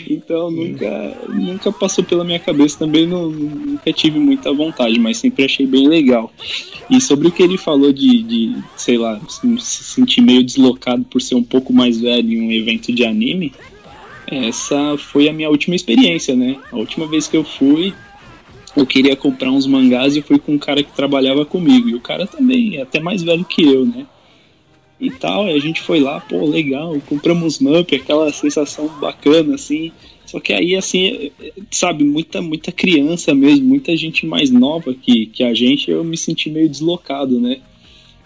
[0.09, 5.45] então nunca, nunca passou pela minha cabeça também, não, nunca tive muita vontade, mas sempre
[5.45, 6.33] achei bem legal.
[6.91, 11.05] E sobre o que ele falou de, de sei lá, se se sentir meio deslocado
[11.05, 13.53] por ser um pouco mais velho em um evento de anime,
[14.27, 16.57] essa foi a minha última experiência, né?
[16.71, 17.93] A última vez que eu fui,
[18.75, 21.88] eu queria comprar uns mangás e fui com um cara que trabalhava comigo.
[21.88, 24.07] E o cara também é até mais velho que eu, né?
[25.03, 25.49] E tal.
[25.49, 29.93] E a gente foi lá, pô, legal, compramos Mup, aquela sensação bacana, assim.
[30.25, 31.31] Só que aí, assim,
[31.71, 36.17] sabe, muita, muita criança mesmo, muita gente mais nova que, que a gente, eu me
[36.17, 37.59] senti meio deslocado, né?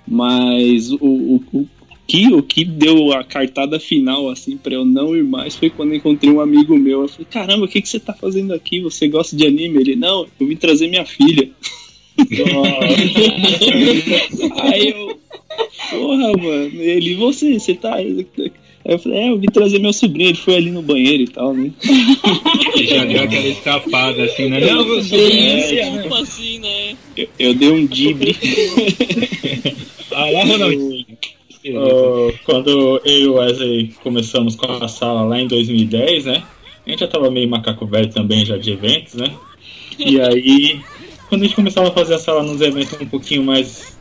[0.07, 1.69] Mas o, o, o
[2.07, 5.95] que, o que deu a cartada final, assim, pra eu não ir mais foi quando
[5.95, 7.03] encontrei um amigo meu.
[7.03, 8.81] Eu falei, caramba, o que, que você tá fazendo aqui?
[8.81, 9.81] Você gosta de anime?
[9.81, 11.51] Ele, não, eu vim trazer minha filha.
[14.62, 15.18] Aí eu.
[15.90, 16.83] Porra, mano.
[16.83, 17.59] Ele, e você?
[17.59, 17.94] Você tá.
[17.96, 18.26] Aí
[18.85, 21.52] eu falei, é, eu vim trazer meu sobrinho, ele foi ali no banheiro e tal,
[21.52, 21.72] né?
[22.88, 24.61] Já deu aquela escapada assim, né?
[24.61, 25.16] Não, você.
[25.16, 26.96] É, Desculpa assim, né?
[27.16, 28.37] eu, eu dei um dibre.
[30.12, 31.05] Ah, lá, Ronaldinho.
[32.44, 36.42] Quando eu e o Wesley começamos com a sala lá em 2010, né?
[36.87, 39.35] A gente já tava meio macaco velho também, já de eventos, né?
[39.98, 40.81] E aí,
[41.29, 43.97] quando a gente começava a fazer a sala nos eventos um pouquinho mais.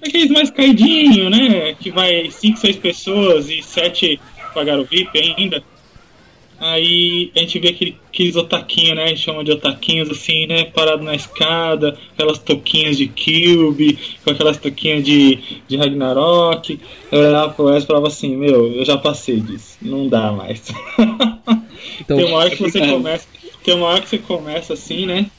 [0.00, 1.74] Aqueles mais caidinho, né?
[1.74, 4.20] Que vai 5, 6 pessoas e 7
[4.54, 5.62] pagaram o VIP ainda.
[6.60, 9.04] Aí a gente vê aquele, aqueles otaquinhos, né?
[9.04, 10.64] A gente chama de otaquinhos assim, né?
[10.64, 15.38] Parado na escada, aquelas toquinhas de Cube, com aquelas toquinhas de,
[15.68, 16.80] de Ragnarok.
[17.12, 20.72] Eu olhava pro Wes e falava assim, meu, eu já passei disso, não dá mais.
[22.00, 23.26] Então, tem uma hora que você começa.
[23.64, 25.30] Tem uma hora que você começa assim, né?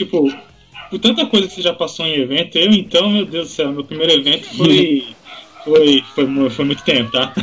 [0.00, 0.32] Tipo,
[0.88, 3.70] por tanta coisa que você já passou em evento, eu então, meu Deus do céu,
[3.70, 5.04] meu primeiro evento foi.
[5.62, 7.34] Foi, foi, foi muito tempo, tá?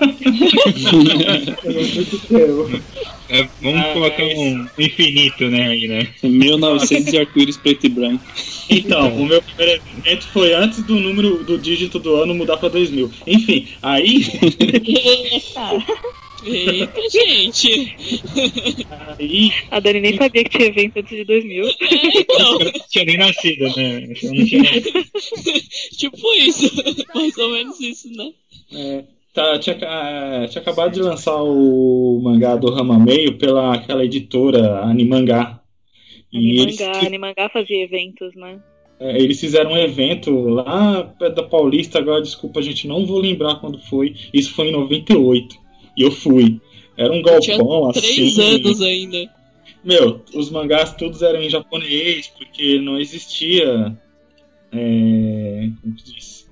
[0.00, 2.82] foi muito tempo.
[3.28, 6.06] É, vamos Ah, colocar mas- um infinito, né, aí, né?
[6.22, 8.22] 1900 de arco-íris preto e branco.
[8.70, 12.68] Então, o meu primeiro evento foi antes do número do dígito do ano mudar pra
[12.68, 13.10] 2000.
[13.26, 14.24] Enfim, aí,
[16.44, 17.96] Eita, gente.
[19.18, 21.64] aí A Dani nem sabia que tinha evento antes de 2000.
[21.64, 21.70] É,
[22.20, 24.04] então, Eu não tinha nem nascido, né?
[24.22, 24.62] Eu não tinha...
[25.96, 26.70] tipo isso.
[27.14, 28.32] Mais ou menos isso, né?
[28.72, 34.04] é, tá, tinha, ah, tinha acabado de lançar o mangá do Rama Meio pela aquela
[34.04, 35.60] editora Animangá.
[36.32, 38.60] E eles, Animangá, Animangá fazia eventos, né?
[38.98, 43.56] é, eles fizeram um evento lá perto da Paulista, agora desculpa, gente, não vou lembrar
[43.56, 44.14] quando foi.
[44.32, 45.63] Isso foi em 98.
[45.96, 46.60] E eu fui.
[46.96, 48.56] Era um Tinha galpão três assim.
[48.56, 49.30] anos ainda.
[49.84, 53.96] Meu, os mangás todos eram em japonês, porque não existia.
[54.72, 56.44] É, como se diz?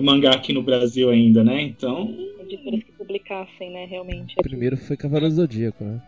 [0.00, 1.60] Mangá aqui no Brasil ainda, né?
[1.62, 2.14] Então.
[2.40, 4.34] Editoras que publicassem, né, realmente.
[4.38, 6.00] o primeiro foi Cavaleiro Zodíaco, né?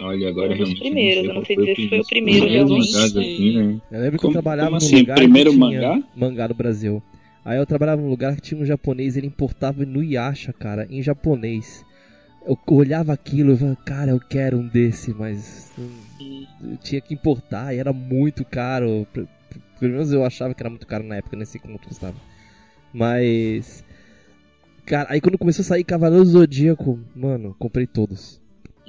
[0.00, 0.80] Olha, agora Um realmente.
[0.80, 2.96] primeiros, eu não sei dizer se foi o primeiro, realmente.
[2.96, 3.80] assim, né?
[3.90, 4.98] Eu lembro que Como- eu trabalhava como num assim?
[5.00, 6.02] lugar Primeiro que tinha mangá?
[6.14, 7.02] mangá no Brasil.
[7.44, 11.02] Aí eu trabalhava num lugar que tinha um japonês, ele importava no Yasha, cara, em
[11.02, 11.84] japonês.
[12.44, 17.72] Eu olhava aquilo e falava, cara, eu quero um desse, mas eu tinha que importar
[17.74, 19.06] e era muito caro.
[19.12, 22.16] Pelo menos eu achava que era muito caro na época, nem sei quanto custava.
[22.92, 23.84] Mas.
[24.84, 28.40] Cara, aí quando começou a sair Cavaleiro do Zodíaco, mano, comprei todos.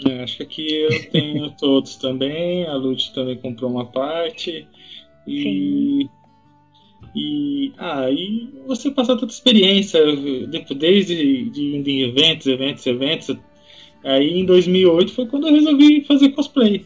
[0.05, 2.65] é, acho que aqui eu tenho todos também.
[2.65, 4.67] A Lute também comprou uma parte.
[5.27, 6.07] E.
[7.15, 7.71] E.
[7.77, 9.99] Ah, e você passar tanta experiência,
[10.47, 13.35] depois- desde de indo em eventos, eventos, eventos.
[14.03, 16.85] Aí em 2008 foi quando eu resolvi fazer cosplay.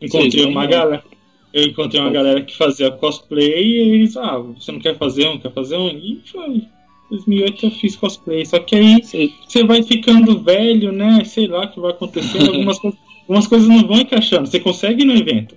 [0.00, 1.04] Encontrei Vocês uma galera.
[1.52, 5.38] Eu encontrei uma galera que fazia cosplay e eles, ah, você não quer fazer um,
[5.38, 5.88] quer fazer um?
[5.88, 6.62] E foi.
[7.10, 8.44] 2008 eu fiz cosplay.
[8.44, 11.24] Só que aí Você- você vai ficando velho, né?
[11.24, 12.50] Sei lá o que vai acontecendo.
[12.52, 12.78] Algumas,
[13.22, 14.46] algumas coisas não vão encaixando.
[14.48, 15.54] Você consegue ir no evento.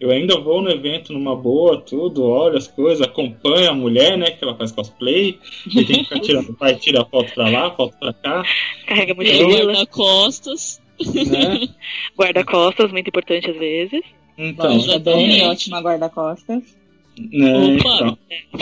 [0.00, 4.30] Eu ainda vou no evento numa boa, tudo, olho as coisas, acompanho a mulher, né?
[4.30, 5.38] Que ela faz cosplay.
[5.66, 8.42] E tem que ficar tirando, vai, tira foto pra lá, foto pra cá,
[8.86, 10.80] Carrega E mochila, guarda-costas.
[11.30, 11.68] né?
[12.16, 14.00] guarda-costas, muito importante às vezes.
[14.38, 15.44] Então, Mas- Loja Dani, Exatamente.
[15.52, 16.62] ótima guarda-costas.
[17.18, 17.76] né?
[17.76, 17.96] Opa.
[17.98, 18.18] Então.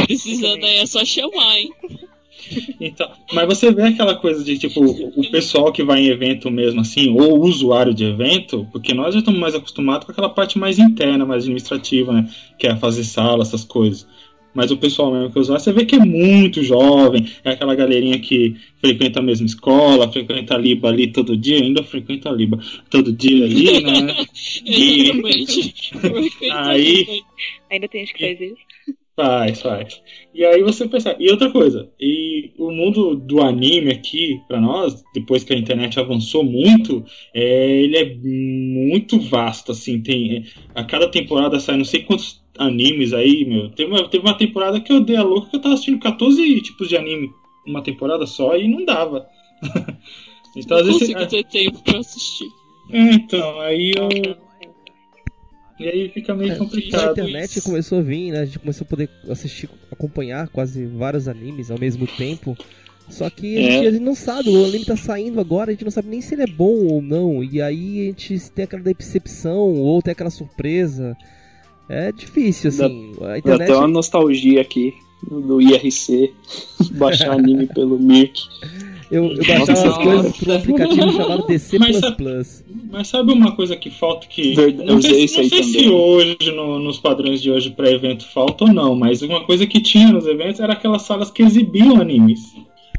[0.07, 1.71] Precisando aí é só chamar, hein?
[2.81, 6.81] Então, mas você vê aquela coisa de tipo o pessoal que vai em evento mesmo
[6.81, 10.59] assim, ou o usuário de evento, porque nós já estamos mais acostumados com aquela parte
[10.59, 12.29] mais interna, mais administrativa, né?
[12.59, 14.07] Que é fazer sala, essas coisas.
[14.55, 18.19] Mas o pessoal mesmo que usa, você vê que é muito jovem, é aquela galerinha
[18.19, 22.59] que frequenta a mesma escola, frequenta a Liba ali todo dia, ainda frequenta a Liba
[22.91, 24.17] todo dia ali, né?
[24.65, 25.91] E Exatamente.
[26.51, 27.07] Aí-
[27.71, 28.57] Ainda tem gente que faz isso.
[29.19, 30.01] Faz, faz.
[30.33, 31.17] E aí você pensa.
[31.19, 35.99] E outra coisa, e o mundo do anime aqui, pra nós, depois que a internet
[35.99, 37.05] avançou muito,
[37.35, 40.45] é, ele é muito vasto, assim, tem.
[40.73, 43.71] A cada temporada sai não sei quantos animes aí, meu.
[43.71, 46.61] Teve uma, teve uma temporada que eu dei a louca que eu tava assistindo 14
[46.61, 47.29] tipos de anime
[47.67, 49.27] numa temporada só e não dava.
[50.57, 51.01] então, Não às vezes.
[51.01, 52.47] consigo ter tempo pra assistir.
[52.93, 54.09] É, então, aí eu.
[55.79, 57.13] E aí fica meio É, a complicado.
[57.13, 58.41] internet começou a vir, né?
[58.41, 62.57] A gente começou a poder assistir, acompanhar quase vários animes ao mesmo tempo.
[63.09, 63.71] Só que a, É.
[63.71, 66.21] gente, a gente não sabe, o anime tá saindo agora, a gente não sabe nem
[66.21, 67.43] se ele é bom ou não.
[67.45, 71.17] E aí a gente tem aquela decepção ou tem aquela surpresa.
[71.89, 73.13] É difícil, assim.
[73.21, 73.71] A Dá internet.
[73.71, 76.33] até uma nostalgia aqui do IRC,
[76.99, 78.39] baixar anime pelo Mirk.
[79.11, 79.89] Eu, eu baixava Nossa.
[79.89, 81.79] as coisas um aplicativo chamado DC++.
[81.79, 82.25] Mas sabe-
[82.91, 84.55] Mas sabe uma coisa que falta que.
[84.55, 87.91] Verdade, não sei, isso não aí sei se hoje, no- nos padrões de hoje pra
[87.91, 91.43] evento falta ou não, mas uma coisa que tinha nos eventos era aquelas salas que
[91.43, 92.41] exibiam animes.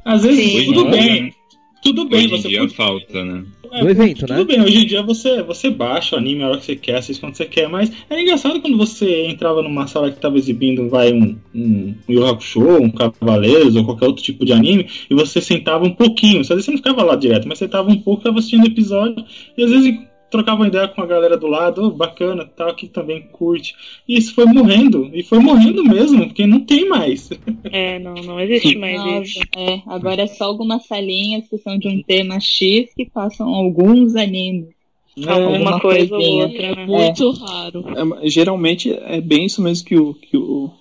[0.03, 0.65] Às vezes, Sim.
[0.73, 1.33] tudo em bem.
[1.81, 3.43] Tudo bem, Hoje em você dia pode falta, né?
[3.71, 4.43] É, No evento, tudo né?
[4.43, 7.19] bem, hoje em dia você, você baixa o anime a hora que você quer, assiste
[7.19, 11.13] quando você quer, mas era engraçado quando você entrava numa sala que tava exibindo vai,
[11.13, 15.39] um, um, um Yu Hakusho, um Cavaleiros ou qualquer outro tipo de anime, e você
[15.39, 18.39] sentava um pouquinho, às vezes você não ficava lá direto, mas sentava um pouco, ficava
[18.39, 19.23] assistindo episódio,
[19.57, 22.87] e às vezes trocava uma ideia com a galera do lado, "Oh, bacana, tal, que
[22.87, 23.75] também curte.
[24.07, 27.29] E isso foi morrendo, e foi morrendo mesmo, porque não tem mais.
[27.71, 29.39] É, não, não existe mais isso.
[29.39, 33.47] Nossa, é, agora é só algumas salinhas que são de um tema X que passam
[33.53, 34.69] alguns animes.
[35.17, 36.85] Alguma alguma coisa ou outra, É né?
[36.85, 37.83] muito raro.
[38.23, 40.71] É, geralmente é bem isso mesmo que o, que o,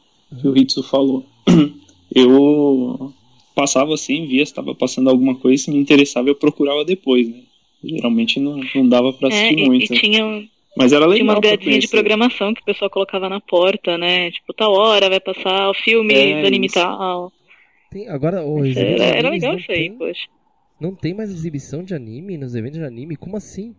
[0.41, 1.25] que o Hitsu falou.
[2.15, 3.13] Eu
[3.55, 7.41] passava assim, via se estava passando alguma coisa, se me interessava, eu procurava depois, né?
[7.85, 9.95] Geralmente não, não dava pra É, assistir e, muito.
[9.95, 11.27] e tinha, Mas era tinha legal.
[11.27, 14.31] umas pra gradinhas de programação que o pessoal colocava na porta, né?
[14.31, 16.75] Tipo, tal hora vai passar o filme É, do anime isso.
[16.75, 17.33] tal.
[17.91, 20.27] Tem, agora, o Era, era legal isso aí, poxa.
[20.81, 23.17] Não tem mais exibição de anime nos eventos de anime?
[23.17, 23.75] Como assim?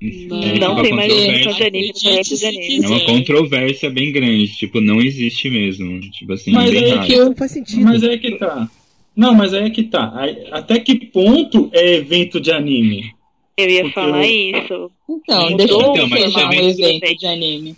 [0.00, 2.84] Não, É, Não uma tem mais exibição de anime, Acredite eventos de anime.
[2.84, 6.00] É uma controvérsia bem grande, tipo, não existe mesmo.
[6.10, 7.06] Tipo assim, Mas raro.
[7.06, 7.82] que Não faz sentido.
[7.82, 8.68] Mas é que tá.
[9.16, 10.12] Não, mas aí é que tá.
[10.50, 13.12] Até que ponto é evento de anime?
[13.56, 14.90] Eu ia Porque falar eu- isso.
[15.08, 17.76] Então, Então, deixa eu mas chamar um também- evento de anime.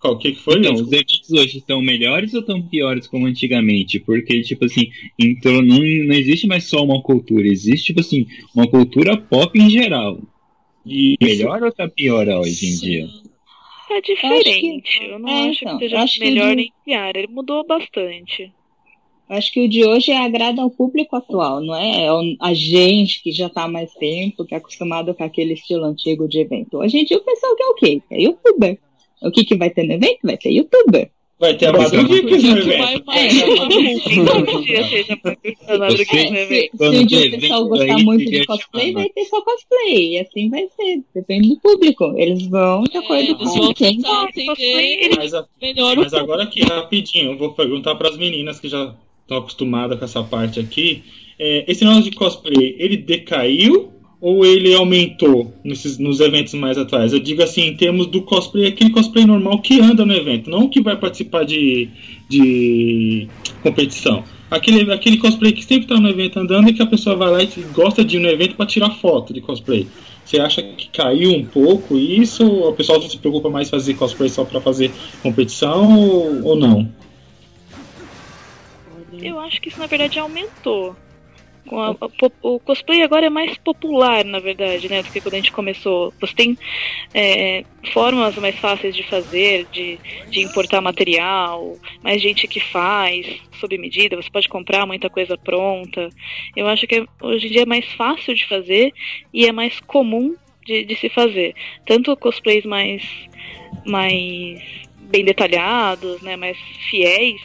[0.00, 0.84] Qual que, que foi Então, isso?
[0.84, 3.98] os eventos hoje estão melhores ou estão piores como antigamente?
[3.98, 8.68] Porque, tipo assim, entrou, não, não existe mais só uma cultura, existe, tipo assim, uma
[8.68, 10.20] cultura pop em geral.
[10.86, 13.06] E Melhor ou tá pior hoje em dia?
[13.90, 14.98] É diferente.
[15.02, 17.16] Eu, que- não é, acho então, que eu seja acho que melhor de- nem pior.
[17.16, 18.52] Ele mudou bastante.
[19.28, 22.04] Eu Acho que o de hoje agrada ao público atual, não é?
[22.06, 25.52] É o- a gente que já tá há mais tempo, que é acostumado com aquele
[25.54, 26.78] estilo antigo de evento.
[26.78, 28.02] Hoje em dia o pessoal quer o quê?
[28.10, 28.78] É youtuber.
[29.22, 30.18] O que, que vai ter no evento?
[30.24, 31.10] Vai ter youtuber.
[31.40, 32.18] vai ter a é que no que
[35.78, 36.76] vai Você- que no Se, evento.
[36.78, 40.14] se um o pessoal gostar muito de cosplay, vai ter só cosplay.
[40.14, 41.02] E assim vai ser.
[41.14, 42.12] Depende do público.
[42.16, 44.28] Eles vão de acordo É, eles com vão quem tentar vai.
[44.30, 48.68] atender Mas, a- melhor mas agora aqui, rapidinho, eu vou perguntar para as meninas que
[48.68, 48.94] já
[49.28, 51.04] estão acostumadas com essa parte aqui.
[51.38, 57.12] É, esse negócio de cosplay, ele decaiu ou ele aumentou nesses, nos eventos mais atuais?
[57.12, 60.68] Eu digo assim, em termos do cosplay, aquele cosplay normal que anda no evento, não
[60.68, 61.88] que vai participar de,
[62.28, 63.28] de
[63.62, 64.24] competição.
[64.50, 67.42] Aquele, aquele cosplay que sempre tá no evento andando e que a pessoa vai lá
[67.42, 69.86] e gosta de ir no evento para tirar foto de cosplay.
[70.24, 72.44] Você acha que caiu um pouco isso?
[72.44, 74.90] O pessoal se preocupa mais fazer cosplay só para fazer
[75.22, 76.88] competição ou, ou não?
[79.22, 80.96] Eu acho que isso na verdade aumentou.
[81.70, 82.08] A- a
[82.42, 85.02] o cosplay agora é mais popular, na verdade, né?
[85.02, 86.14] Do que quando a gente começou.
[86.20, 86.56] Você tem
[87.12, 89.98] é, formas mais fáceis de fazer, de,
[90.30, 93.26] de importar material, mais gente que faz
[93.60, 96.08] sob medida, você pode comprar muita coisa pronta.
[96.56, 98.92] Eu acho que é- hoje em dia é mais fácil de fazer
[99.32, 101.54] e é mais comum de, de se fazer.
[101.84, 103.02] Tanto cosplays mais,
[103.84, 104.60] mais
[105.10, 106.36] bem detalhados, né?
[106.36, 106.56] Mais
[106.90, 107.40] fiéis,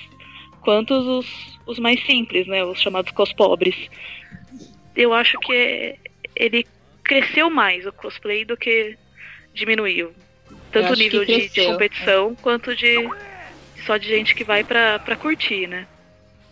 [0.61, 2.63] quanto os, os mais simples, né?
[2.63, 3.75] Os chamados cospobres.
[4.95, 5.95] Eu acho que
[6.35, 6.65] ele
[7.03, 8.97] cresceu mais o cosplay do que
[9.53, 10.13] diminuiu.
[10.71, 13.07] Tanto o nível de, de competição quanto de
[13.85, 15.87] só de gente que vai pra, pra curtir, né?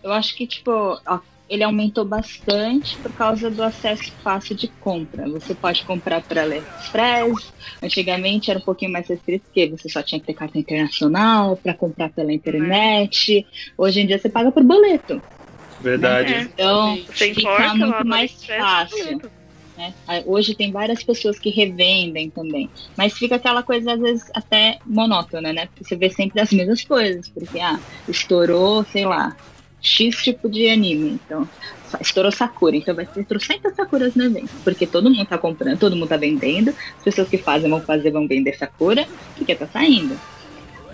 [0.04, 0.71] Eu acho que, tipo,
[1.06, 1.19] ó,
[1.51, 5.27] ele aumentou bastante por causa do acesso fácil de compra.
[5.29, 7.51] Você pode comprar por AliExpress.
[7.83, 11.73] Antigamente era um pouquinho mais restrito, porque você só tinha que ter carta internacional para
[11.73, 13.45] comprar pela internet.
[13.77, 15.21] Hoje em dia você paga por boleto.
[15.81, 16.33] Verdade.
[16.33, 16.41] É.
[16.43, 19.19] Então, Você fica muito mais fácil.
[19.77, 19.93] né?
[20.25, 22.69] Hoje tem várias pessoas que revendem também.
[22.95, 25.65] Mas fica aquela coisa, às vezes, até monótona, né?
[25.65, 27.27] Porque você vê sempre as mesmas coisas.
[27.27, 29.35] Porque, ah, estourou, sei lá,
[29.81, 31.19] X tipo de anime.
[31.25, 31.49] Então,
[31.99, 32.75] estourou Sakura.
[32.75, 34.51] Então vai ter trocentas Sakuras no evento.
[34.63, 36.69] Porque todo mundo tá comprando, todo mundo tá vendendo.
[36.69, 39.05] As pessoas que fazem vão fazer, vão vender Sakura.
[39.35, 40.19] Porque tá saindo.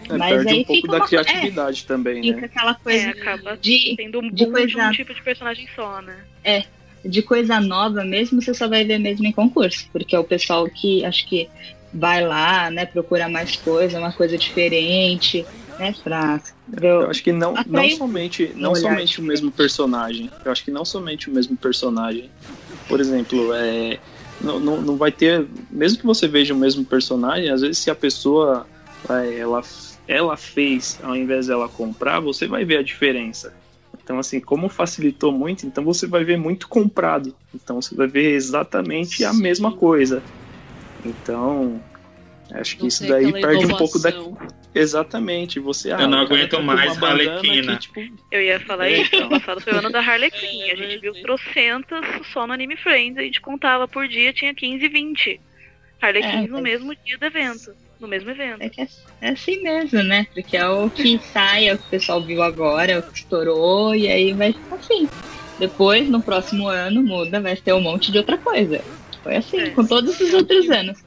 [0.10, 2.46] É, Mas perde aí um pouco fica da uma é, criatividade também, Fica né?
[2.46, 5.68] aquela É, coisa acaba de tendo um de boom de, coisa- um tipo de personagem
[5.76, 6.26] só, né?
[7.06, 10.68] de coisa nova mesmo, você só vai ver mesmo em concurso, porque é o pessoal
[10.70, 11.50] que acho que
[11.94, 15.46] vai lá, né, procura mais coisa, uma coisa diferente,
[15.78, 16.42] né, pra
[16.82, 20.30] Eu acho que não, não somente, não somente o mesmo personagem.
[20.44, 22.30] Eu acho que não somente o mesmo personagem.
[22.90, 24.00] Por exemplo, é,
[24.42, 25.48] não, não, não vai ter.
[25.70, 28.68] Mesmo que você veja o mesmo personagem, às vezes se a pessoa
[29.10, 29.62] é, ela,
[30.08, 33.54] ela fez, ao invés dela comprar, você vai ver a diferença.
[34.04, 37.36] Então, assim, como facilitou muito, então você vai ver muito comprado.
[37.54, 40.24] Então, você vai ver exatamente a mesma coisa.
[41.04, 41.82] Então,
[42.52, 44.14] acho que Não isso daí perde um pouco da.
[44.78, 45.92] Exatamente, você.
[45.92, 47.74] ah, Eu não aguento mais uma bandana Arlequina.
[47.78, 49.28] que, tipo, Eu ia falar É, isso, então.
[49.28, 50.70] ano passado foi o ano da Harlequin.
[50.72, 54.88] A gente viu trocentas só no Anime Friends, a gente contava por dia, tinha 15,
[54.88, 55.40] 20.
[56.02, 57.72] Harlequins É, no mas- mesmo dia do evento.
[58.00, 58.62] No mesmo evento.
[58.62, 58.88] É que é,
[59.22, 60.28] é assim mesmo, né?
[60.34, 63.18] Porque é o que sai, é o que o pessoal viu agora, é o que
[63.18, 65.10] estourou, e aí vai ficar assim.
[65.58, 68.86] Depois, no próximo ano, muda, vai ter um monte de outra coisa.
[69.24, 69.70] Foi assim, É.
[69.72, 70.98] com todos os outros anos.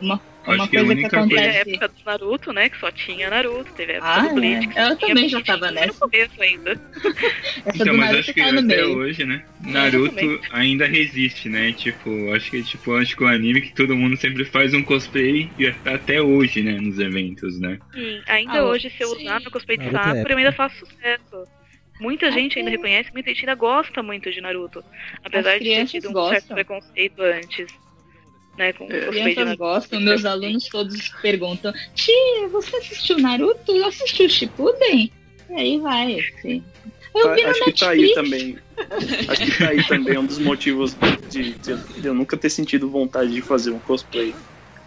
[0.00, 1.70] Uma, Acho uma que a coisa que única Teve a coisa- acontece.
[1.70, 2.68] época do Naruto, né?
[2.70, 3.74] Que só tinha Naruto.
[3.74, 4.68] Teve a época Ah, do Bleach.
[4.78, 4.90] é.
[4.90, 5.98] Eu também já tava no nessa.
[5.98, 6.70] começo ainda.
[6.72, 8.96] Essa Então, do mas Naruto acho que tá no até meio.
[8.98, 9.42] hoje, né?
[9.60, 10.40] Naruto também.
[10.50, 11.72] ainda resiste, né?
[11.72, 15.52] Tipo, acho que tipo, acho que o anime que todo mundo sempre faz um cosplay
[15.58, 16.78] e até hoje, né?
[16.80, 17.78] Nos eventos, né?
[17.92, 19.22] Sim, ainda Ah, hoje, se eu sim.
[19.22, 21.44] usar meu cosplay de Naruto é Sakura, eu ainda faço sucesso.
[22.00, 22.72] Muita gente ainda é.
[22.72, 24.84] reconhece, muita gente ainda gosta muito de Naruto.
[25.24, 26.38] Apesar As de ter tido um gostam.
[26.40, 27.66] certo preconceito antes.
[28.56, 33.70] Né, com de crianças gostam, meus alunos todos perguntam: Tia, você assistiu Naruto?
[33.70, 35.12] Eu assisti o Shippuden?
[35.50, 36.62] E aí vai, assim.
[37.14, 38.58] Eu Tá- vi acho que tá aí também.
[39.28, 40.96] Acho que tá aí também um dos motivos
[41.30, 44.34] de, de- de eu nunca ter sentido vontade de fazer um cosplay.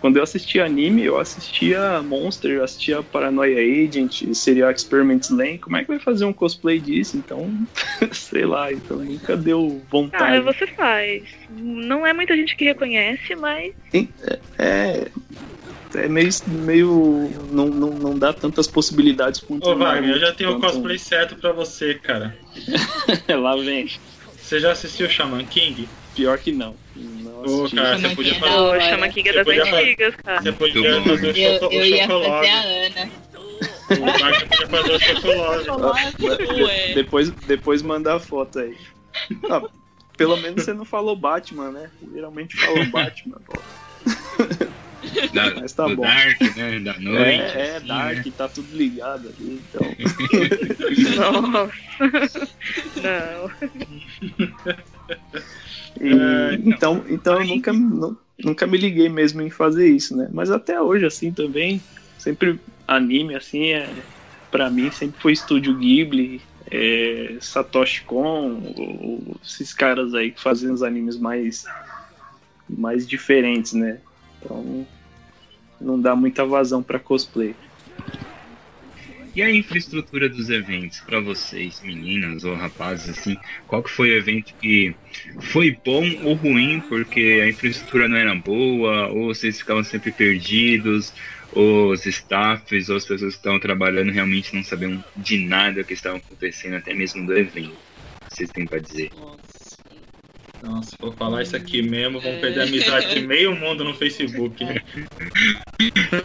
[0.02, 5.60] Quando eu assistia anime, eu assistia Monster, eu assistia Paranoia Agent, Serial Experiments Lane.
[5.60, 7.16] Como é que vai fazer um cosplay disso?
[7.18, 7.54] Então,
[8.12, 10.24] sei lá, então nunca deu vontade.
[10.24, 11.24] Cara, você faz.
[11.50, 13.72] Não é muita gente que reconhece, mas
[14.58, 15.08] É.
[15.94, 16.30] É meio.
[16.48, 20.74] meio não, não, não dá tantas possibilidades quanto Ô, Wagner, eu já tenho o quanto-
[20.74, 22.36] cosplay certo pra você, cara.
[23.40, 23.88] Lá vem.
[24.42, 25.88] Você já assistiu Shaman King?
[26.16, 26.76] Pior que não.
[27.44, 27.76] Assisti.
[27.76, 28.56] cara, você podia é fazer.
[28.56, 28.82] hora.
[28.82, 30.42] Chama é Você das antigas, cara.
[30.42, 33.12] Você podia fazer o, Eu, o eu ia fazer a Ana.
[33.92, 34.06] O
[36.94, 38.78] depois, depois manda a foto aí.
[39.50, 39.62] Ah,
[40.18, 41.90] pelo menos você não falou Batman, né?
[42.14, 43.38] Geralmente falou Batman.
[43.46, 43.60] pô.
[45.34, 46.04] Da, Mas tá bom.
[46.04, 46.80] Dark, né?
[46.80, 47.58] Da noite.
[47.58, 48.32] É, é assim, Dark, né?
[48.38, 49.82] tá tudo ligado ali, então.
[51.18, 51.72] Nossa.
[53.02, 53.52] Não.
[56.00, 60.30] E- É, então, então eu nunca, nu- nunca me liguei mesmo em fazer isso, né?
[60.34, 61.82] Mas até hoje, assim, também,
[62.18, 64.06] sempre anime, assim, é,
[64.50, 70.72] pra mim sempre foi Estúdio Ghibli, é, Satoshi Kon, o- esses caras aí que fazem
[70.72, 71.64] os animes mais,
[72.70, 74.02] mais diferentes, né?
[74.40, 74.88] Então
[75.80, 77.58] não dá muita vazão pra cosplay.
[79.34, 84.17] E a infraestrutura dos eventos pra vocês, meninas ou rapazes, assim, qual que foi o
[84.17, 85.00] evento que
[85.39, 91.13] foi bom ou ruim porque a infraestrutura não era boa, ou vocês ficavam sempre perdidos,
[91.50, 95.94] ou os staffs, ou as pessoas que estavam trabalhando realmente não sabiam de nada que
[95.94, 97.80] estava acontecendo, até mesmo do evento.
[97.80, 99.13] O que Vocês têm pra dizer?
[99.13, 99.41] Nossa.
[100.62, 102.41] Nossa, vou falar isso aqui mesmo, vamos É.
[102.41, 104.63] perder a amizade de meio mundo no Facebook.
[104.63, 104.76] né?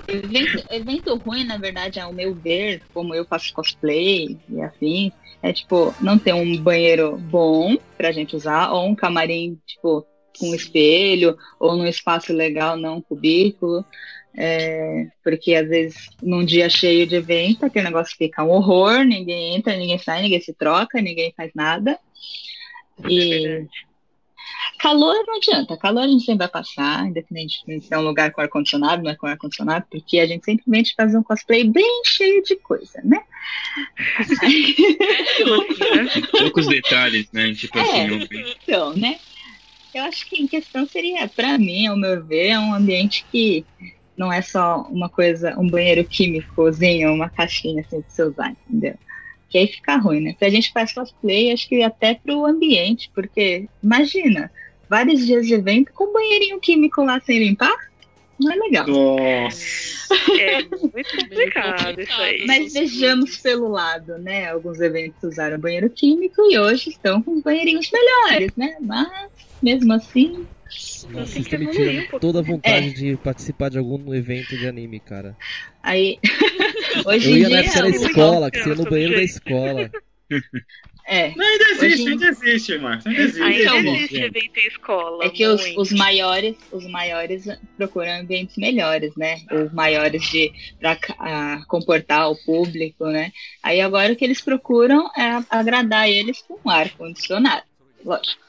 [0.08, 5.10] Evento, evento ruim, na verdade, ao meu ver, como eu faço cosplay e afim,
[5.42, 10.06] é tipo, não ter um banheiro bom pra gente usar, ou um camarim, tipo,
[10.38, 13.84] com espelho, ou num espaço legal, não um cubículo.
[14.38, 19.56] É, porque às vezes num dia cheio de evento, aquele negócio fica um horror, ninguém
[19.56, 21.98] entra, ninguém sai, ninguém se troca, ninguém faz nada.
[23.08, 23.66] E
[24.78, 28.40] calor não adianta, calor a gente sempre vai passar, independente se é um lugar com
[28.40, 32.56] ar-condicionado, não é com ar-condicionado, porque a gente simplesmente faz um cosplay bem cheio de
[32.56, 33.20] coisa, né?
[36.38, 37.52] Poucos detalhes, né?
[37.54, 37.82] Tipo É.
[37.82, 38.28] assim,
[38.62, 39.18] Então, né?
[39.94, 43.64] Eu acho que em questão seria, pra mim, ao meu ver, é um ambiente que
[44.16, 48.94] não é só uma coisa, um banheiro químicozinho, uma caixinha assim de você usar, entendeu?
[49.48, 50.34] Que aí fica ruim, né?
[50.38, 54.50] Se a gente faz cosplay, acho que até pro ambiente, porque imagina,
[54.88, 57.74] vários dias de evento com um banheirinho químico lá sem limpar,
[58.38, 58.86] não é legal.
[58.86, 60.14] Nossa.
[60.38, 62.44] É muito complicado isso aí.
[62.46, 64.50] Mas vejamos pelo lado, né?
[64.50, 68.76] Alguns eventos usaram banheiro químico e hoje estão com os banheirinhos melhores, né?
[68.80, 69.30] Mas,
[69.62, 70.46] mesmo assim,
[71.10, 72.20] Nossa, estão me um pouco.
[72.20, 72.92] toda a vontade É.
[72.92, 75.36] de participar de algum evento de anime, cara.
[75.82, 76.18] aí.
[77.06, 77.70] hoje Eu em ia na dia.
[77.70, 79.90] época da muito escola, que você ia no banheiro da escola.
[81.08, 83.06] É, Não, ainda existe, Hoje- ainda existe, Marcos.
[83.06, 83.42] Ainda existe.
[83.42, 85.24] Ainda Então, existe evento em escola.
[85.24, 87.44] é que os, os maiores, os maiores
[87.76, 89.40] procuram ambientes melhores, né?
[89.52, 93.30] Ou maiores de para comportar o público, né?
[93.62, 97.62] Aí agora o que eles procuram é agradar eles com ar condicionado,
[98.04, 98.44] lógico.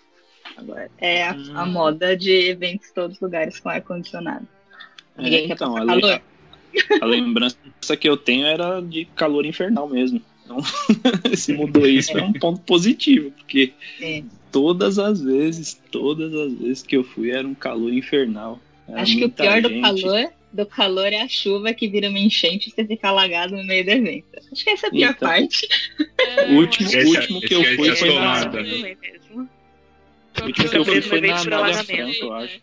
[0.57, 1.71] Agora é a, a Hum.
[1.71, 4.47] moda de eventos em todos os lugares com ar condicionado.
[5.15, 6.21] Ninguém É, quer então, calor.
[7.01, 7.57] A lembrança
[7.99, 10.21] que eu tenho era de calor infernal mesmo.
[10.47, 14.23] Então, se mudou isso é um ponto positivo, porque É.
[14.51, 18.59] todas as vezes, todas as vezes que eu fui era um calor infernal.
[18.87, 19.81] Era Acho que o pior do gente.
[19.81, 23.63] calor, do calor é a chuva que vira uma enchente e você fica alagado no
[23.65, 24.25] meio do evento.
[24.51, 25.29] Acho que essa é a pior Então.
[25.29, 25.67] parte.
[26.17, 28.51] É, O último, Esse- o último que eu esse- fui foi é na.
[28.51, 29.49] Foi mesmo.
[30.39, 31.85] O último que eu fui foi na Anália alagamento.
[31.85, 32.61] Franco, eu acho.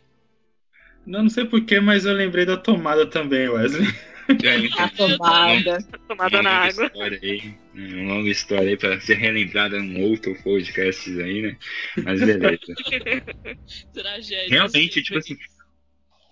[1.07, 3.87] Não, não sei porquê, mas eu lembrei da tomada também, Wesley.
[4.29, 5.79] É, então, A tomada.
[6.09, 6.87] Tomada na longa água.
[6.87, 11.57] História aí, né, uma longa história aí pra ser relembrada em outro podcast aí, né?
[12.03, 12.59] Mas beleza.
[13.93, 14.49] Tragédia.
[14.49, 15.37] Realmente, tipo assim,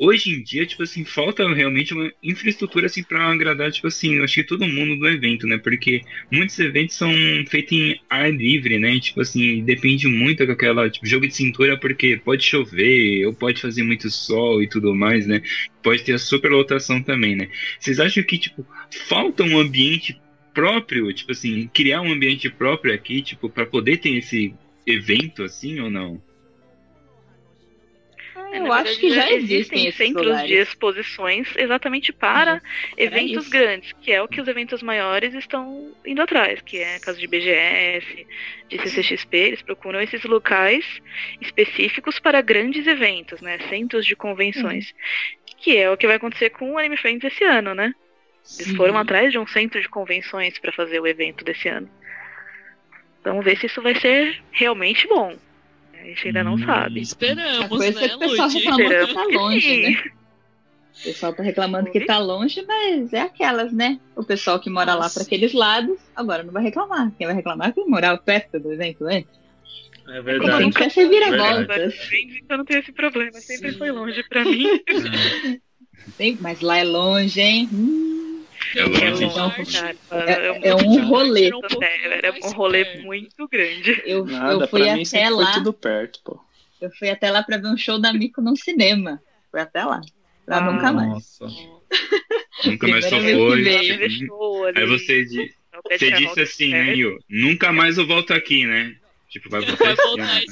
[0.03, 4.25] hoje em dia, tipo assim, falta realmente uma infraestrutura assim para agradar, tipo assim, eu
[4.25, 5.59] acho que todo mundo do evento, né?
[5.59, 7.13] Porque muitos eventos são
[7.49, 8.99] feitos em ar livre, né?
[8.99, 13.85] Tipo assim, depende muito daquela, tipo, jogo de cintura, porque pode chover, ou pode fazer
[13.85, 15.41] muito sol e tudo mais, né?
[15.85, 17.49] Pode ter a superlotação também, né?
[17.79, 18.67] Vocês acham que, tipo,
[19.09, 20.21] falta um ambiente
[20.53, 24.53] próprio, tipo assim, criar um ambiente próprio aqui, tipo, para poder ter esse
[24.85, 26.21] evento assim ou não?
[28.53, 30.47] É, Eu na acho que já verdade, existem centros lugares.
[30.49, 32.61] de exposições exatamente para
[32.99, 33.51] eventos isso.
[33.51, 37.27] grandes, que é o que os eventos maiores estão indo atrás, que é caso de
[37.27, 38.27] BGS,
[38.69, 40.85] de CCXP, eles procuram esses locais
[41.41, 43.59] específicos para grandes eventos, né?
[43.71, 44.95] Centros de convenções.
[45.57, 47.95] Que é o que vai acontecer com o Anime Friends esse ano, né?
[48.59, 48.77] Eles Sim.
[48.77, 51.89] foram atrás de um centro de convenções para fazer o evento desse ano.
[53.25, 55.37] Vamos ver se isso vai ser realmente bom.
[56.03, 56.67] A gente ainda não Hum.
[56.67, 56.99] sabe.
[56.99, 60.05] A Esperamos, coisa né, que o pessoal reclamou que tá longe, né?
[60.99, 63.99] O pessoal tá reclamando que tá longe, mas é aquelas, né?
[64.17, 65.15] O pessoal que mora lá Nossa.
[65.15, 67.13] para aqueles lados, agora não vai reclamar.
[67.17, 69.31] Quem vai reclamar é quem morar perto do evento antes.
[70.09, 70.65] É Como verdade.
[70.65, 71.95] nunca se vira voltas.
[72.45, 73.79] Então não tem esse problema, sempre Sim.
[73.79, 74.67] foi longe pra mim.
[76.17, 77.69] Sim, Mas lá é longe, hein?
[77.73, 78.32] Hum,
[78.77, 79.73] É longe.
[79.73, 79.97] cara.
[80.27, 81.51] É- é um rolê.
[82.13, 84.03] Era um rolê muito grande.
[84.07, 85.45] eu, Nada, eu fui pra mim até sempre lá.
[85.47, 86.41] foi tudo perto, pô.
[86.81, 89.23] Eu fui até lá pra ver um show da Mico no cinema.
[89.51, 90.01] Fui até lá.
[90.45, 91.09] Pra Ah, nunca mais.
[91.09, 91.47] Nossa.
[92.65, 93.69] Nunca mais só foi.
[94.75, 95.25] Aí você,
[95.91, 96.97] você disse assim, né, inferno.
[97.03, 97.19] Yu?
[97.29, 98.95] Nunca mais eu volto aqui, né?
[99.31, 99.97] Tipo, vai voltar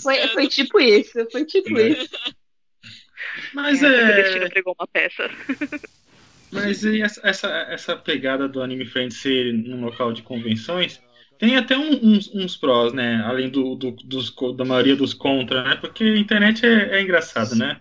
[0.03, 1.89] Foi, foi tipo isso, foi tipo Né?
[1.91, 2.09] isso.
[3.55, 4.47] Mas É, O destino é.
[4.47, 5.29] entregou uma peça.
[6.53, 11.01] Mas e essa, essa, essa pegada do Anime Friends ser num local de convenções
[11.39, 13.23] tem até um- uns, uns prós, né?
[13.25, 15.77] Além do, do- dos, da maioria dos contra, né?
[15.77, 17.81] Porque a internet é, é engraçado, né?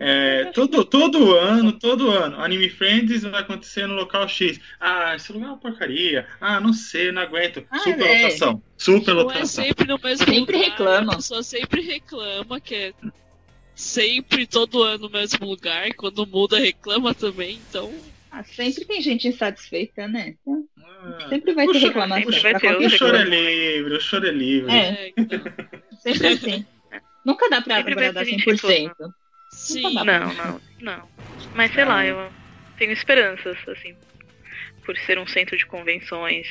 [0.00, 4.60] É, todo, todo ano, todo ano, Anime Friends vai acontecer no local X.
[4.78, 6.26] Ah, esse lugar é uma porcaria.
[6.40, 7.64] Ah, não sei, não aguento.
[7.70, 8.52] Ah, Superlotação.
[8.52, 9.64] Não é Superlotação.
[9.64, 10.70] sempre no mesmo Sempre lugar.
[10.70, 11.16] reclamam.
[11.16, 12.92] Pessoa sempre reclama que é
[13.78, 15.94] sempre todo ano no mesmo lugar.
[15.94, 17.60] Quando muda, reclama também.
[17.70, 17.94] Então,
[18.30, 20.34] Ah, sempre tem gente insatisfeita, né?
[20.46, 22.32] Ah, Sempre vai ter reclamação.
[22.32, 24.72] sempre vai ter O choro é livre, o choro é livre.
[24.72, 24.76] É.
[24.88, 25.40] é, então,
[26.02, 26.66] Sempre assim.
[27.24, 28.92] Nunca dá pra Sempre agradar ter gente 100%.
[29.52, 29.82] sim.
[29.82, 30.04] Não,
[30.34, 31.08] não, não.
[31.54, 32.30] Mas sei lá, eu
[32.76, 33.94] tenho esperanças, assim.
[34.84, 36.46] Por ser um centro de convenções,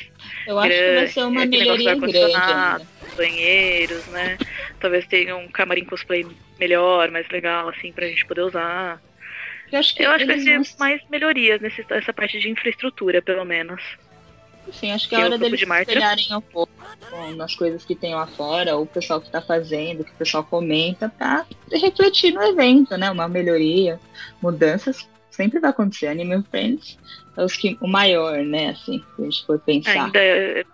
[0.46, 2.86] Eu acho que vai ser uma melhoria grande
[3.18, 4.38] banheiros, né?
[4.80, 6.24] Talvez tenha um camarim cosplay
[6.60, 9.02] melhor, mais legal, assim, pra gente poder usar.
[9.72, 13.22] Eu acho que, Eu acho que vai ser vão- mais melhorias nessa parte de infraestrutura,
[13.22, 13.82] pelo menos.
[14.72, 16.72] Sim, acho que é é o hora deles de espelharem um pouco
[17.10, 20.16] com- nas coisas que tem lá fora, ou o pessoal que tá fazendo, que o
[20.16, 23.10] pessoal comenta, pra refletir no evento, né?
[23.10, 23.98] Uma melhoria,
[24.42, 26.08] mudanças, sempre vai acontecer.
[26.08, 26.98] Anime Friends
[27.38, 28.70] é os que, o maior, né?
[28.72, 30.06] Assim, se a gente for pensar.
[30.06, 30.66] Ainda é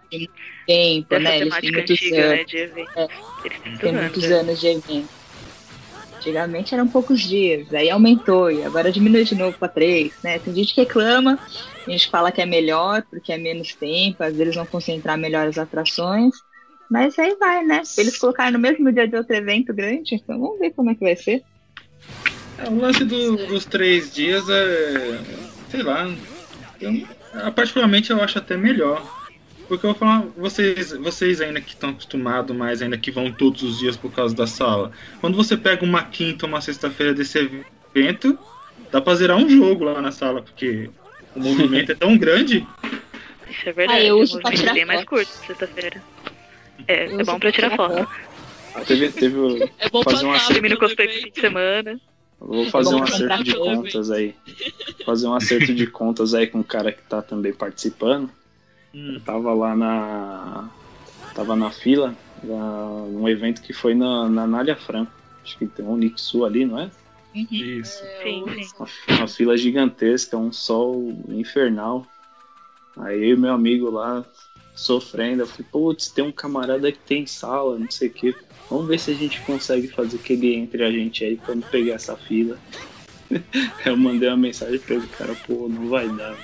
[0.65, 1.37] Tempo, dessa né?
[1.39, 2.37] Eles têm muitos antiga, anos.
[2.37, 2.57] né, de.
[2.57, 3.07] É.
[3.43, 4.37] Eles têm Tem muitos anos.
[4.39, 5.09] anos de evento.
[6.23, 10.39] Antigamente eram poucos dias, aí aumentou e agora diminui de novo para três, né?
[10.39, 11.37] Tem gente que reclama,
[11.85, 15.47] a gente fala que é melhor porque é menos tempo, às vezes vão concentrar melhor
[15.47, 16.33] as atrações,
[16.89, 17.81] mas aí vai, né?
[17.97, 21.01] Eles colocaram no mesmo dia de outro evento grande, então vamos ver como é que
[21.01, 21.43] vai ser.
[22.57, 25.19] É, o lance do- dos três dias é.
[25.69, 26.07] sei lá.
[26.79, 29.22] Eu, particularmente eu acho até melhor.
[29.67, 33.63] Porque eu vou falar, vocês, vocês ainda que estão acostumados mais, ainda que vão todos
[33.63, 34.91] os dias por causa da sala.
[35.21, 38.37] Quando você pega uma quinta ou uma sexta-feira desse evento,
[38.91, 40.89] dá pra zerar um jogo lá na sala, porque
[41.35, 42.67] o movimento é tão grande.
[43.49, 43.99] Isso é verdade.
[44.01, 46.03] Ah, eu o movimento tirar é bem mais curto, sexta-feira.
[46.87, 48.07] É, Eu é bom pra tirar foto.
[48.87, 51.99] Teve, teve, o- É bom Fazer pra uma Termina cosplay fim de semana.
[52.39, 54.35] vou fazer bom um acerto de contas aí.
[55.05, 58.29] Fazer um acerto de contas aí com o cara que tá também participando.
[58.93, 59.13] Hum.
[59.15, 60.69] Eu tava lá na.
[61.33, 65.11] Tava na fila, da, um evento que foi na, na Nália Franco.
[65.43, 66.91] Acho que tem um Nixu ali, não é?
[67.33, 68.03] Isso.
[68.21, 68.85] Sim, sim.
[69.09, 72.05] Uma fila gigantesca, um sol infernal.
[72.97, 74.23] Aí eu e meu amigo lá
[74.75, 75.41] sofrendo.
[75.41, 78.35] Eu falei, putz, tem um camarada que tem sala, não sei o que.
[78.69, 81.63] Vamos ver se a gente consegue fazer que ele entre a gente aí pra não
[81.63, 82.59] pegar essa fila.
[83.85, 86.37] eu mandei uma mensagem pra ele, cara, pô, não vai dar.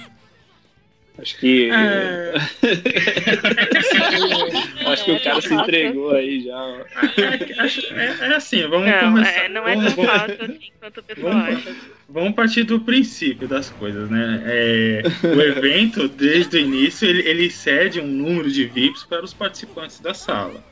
[1.22, 1.70] Acho que.
[1.72, 2.34] É.
[4.92, 6.86] Acho que o cara se entregou aí já.
[7.18, 9.32] É, acho- é- é assim, vamos Não, começar.
[9.32, 11.76] é, não é vamos, tão vamos- fácil assim quanto o pessoal Vamos- acha.
[12.08, 14.42] vamos partir do princípio das coisas, né?
[14.46, 15.02] É,
[15.36, 20.00] o evento, desde o início, ele, ele cede um número de VIPs para os participantes
[20.00, 20.64] da sala.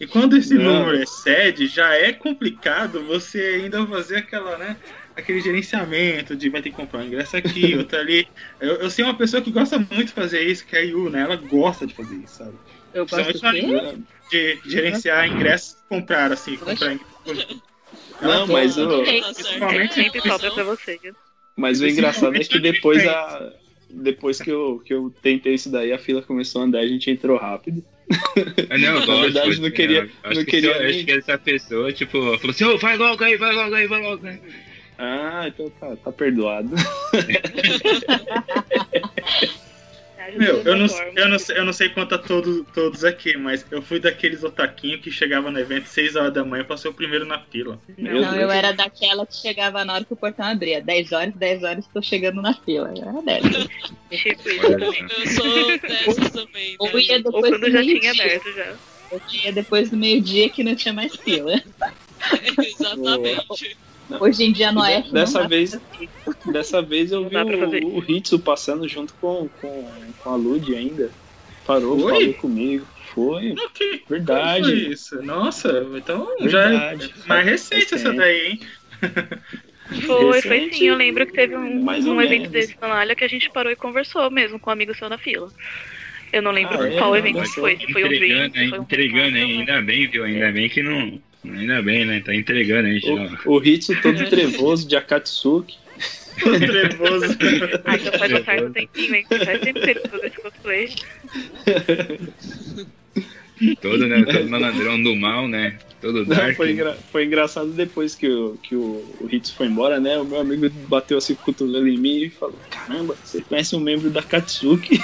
[0.00, 0.64] E quando esse Não.
[0.80, 4.76] número excede, já é complicado você ainda fazer aquela, né?
[5.16, 8.26] Aquele gerenciamento de vai ter que comprar um ingresso aqui, outro ali.
[8.60, 11.08] Eu, eu sei uma pessoa que gosta muito de fazer isso, que é a Yu,
[11.10, 11.20] né?
[11.20, 12.58] Ela gosta de fazer isso, sabe?
[12.92, 13.98] Eu gosto do quê?
[14.28, 17.58] De gerenciar ingressos e comprar, assim, comprar ingressos.
[18.20, 19.02] Não, mas o.
[19.02, 20.98] Principalmente Sempre sobra pra você.
[21.56, 23.52] mas o engraçado é que depois a.
[23.90, 26.88] Depois que eu, que eu tentei isso daí, a fila começou a andar e a
[26.88, 27.84] gente entrou rápido.
[28.70, 31.38] Ah, não, Na verdade, assim, não queria- eu Acho, não que, queria acho que essa
[31.38, 34.40] pessoa, tipo, falou assim, ô, vai logo aí, vai logo aí, vai logo aí.
[35.04, 36.70] Ah, então tá, tá perdoado.
[40.36, 43.64] Meu, eu não, eu, não, sei- eu não sei quanto a todos, todos aqui, mas
[43.70, 46.94] eu fui daqueles otaquinhos que chegava no evento 6 horas da manhã pra ser o
[46.94, 47.78] primeiro na fila.
[47.98, 48.42] Meu Não, Deus.
[48.42, 50.80] eu era daquela que chegava na hora que o portão abria.
[50.80, 52.92] 10 horas, 10 horas, tô chegando na fila.
[52.96, 53.68] Eu era dessa.
[54.10, 54.48] Tipo.
[54.48, 56.76] Eu sou dessas também.
[56.78, 58.74] Ou ia Ou depois quando do já tinha aberto já.
[59.12, 61.52] Eu tinha depois do meio-dia que não tinha mais fila.
[62.58, 63.76] Exatamente.
[64.20, 65.80] Hoje em dia no não dessa dá vez-.
[66.52, 70.74] Dessa vez eu Não vi o, o Hitsu passando junto com, com, com a Lud
[70.74, 71.10] ainda.
[71.66, 72.20] Parou, Foi?
[72.20, 72.86] falou comigo.
[73.14, 74.64] Foi, Não, que, verdade.
[74.64, 75.22] Foi isso?
[75.22, 77.14] Nossa, então já é Verdade.
[77.26, 78.60] mais recente essa daí, hein?
[80.06, 80.86] Foi, foi sim.
[80.88, 84.30] Eu lembro que teve um, um evento desse na que a gente parou e conversou
[84.30, 85.48] mesmo com um amigo seu na fila.
[86.32, 86.98] Eu não lembro Ah, é?
[86.98, 87.76] qual evento que foi.
[87.76, 89.58] Se foi um Entregando, drink, se foi um entregando, hein?
[89.60, 90.24] Ainda bem, viu?
[90.24, 91.20] Ainda bem que não.
[91.44, 92.20] Ainda bem, né?
[92.20, 93.12] Tá entregando aí, já.
[93.46, 95.76] O, o Hitsu todo trevoso de Akatsuki.
[96.40, 97.36] Tô trevoso.
[97.84, 99.26] Ah, já faz um certo tempinho, hein?
[99.28, 100.88] Faz tempo que ele fez esse cosplay.
[103.80, 104.24] Todo, né?
[104.24, 105.78] Todo malandrão do mal, né?
[106.00, 106.56] Todo Não, dark.
[106.56, 110.18] foi, engra- foi engraçado depois que, o, que o, o Hitsu foi embora, né?
[110.18, 113.80] O meu amigo bateu assim o cotovelo em mim e falou: Caramba, você conhece um
[113.80, 114.98] membro da Akatsuki?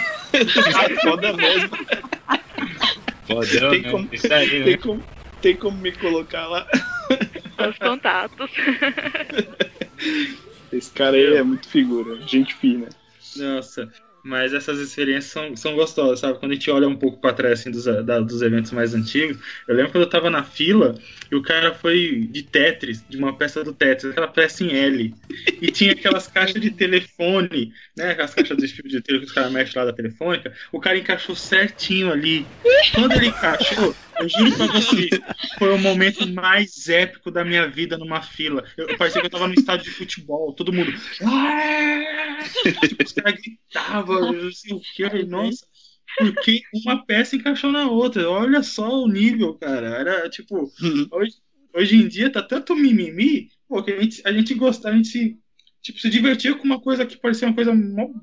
[0.74, 1.70] Ah, Foda mesmo.
[3.26, 3.90] Fodão, Tem né?
[3.90, 4.76] como- Isso aí, Tem né?
[4.78, 5.04] como,
[5.40, 6.66] tem como me colocar lá?
[7.68, 8.50] Os contatos.
[10.72, 12.88] Esse cara aí é muito figura, gente fina.
[13.36, 13.90] Nossa,
[14.22, 16.38] mas essas experiências são, são gostosas, sabe?
[16.38, 19.38] Quando a gente olha um pouco pra trás assim, dos, da- dos eventos mais antigos,
[19.66, 20.94] eu lembro quando eu tava na fila
[21.30, 25.14] e o cara foi de Tetris, de uma peça do Tetris, aquela peça em L,
[25.60, 28.10] e tinha aquelas caixas de telefone, né?
[28.12, 30.98] Aquelas caixas de fio de telefone que os caras mexem lá da telefônica, o cara
[30.98, 32.46] encaixou certinho ali.
[32.94, 35.10] Quando ele encaixou, eu juro pra vocês,
[35.58, 38.64] foi o momento mais épico da minha vida numa fila.
[38.76, 40.92] Eu, eu parecia que eu tava no estádio de futebol, todo mundo.
[41.22, 42.38] "Ah!"
[42.86, 45.66] Tipo, os caras gritavam, eu não sei o que, eu nossa,
[46.18, 48.28] porque uma peça encaixou na outra.
[48.28, 49.88] Olha só o nível, cara.
[49.88, 50.70] Era tipo,
[51.12, 51.34] hoje,
[51.74, 55.08] hoje em dia tá tanto mimimi, pô, que a gente, a gente gosta, a gente
[55.08, 55.38] se,
[55.82, 57.72] tipo, se divertia com uma coisa que parecia uma coisa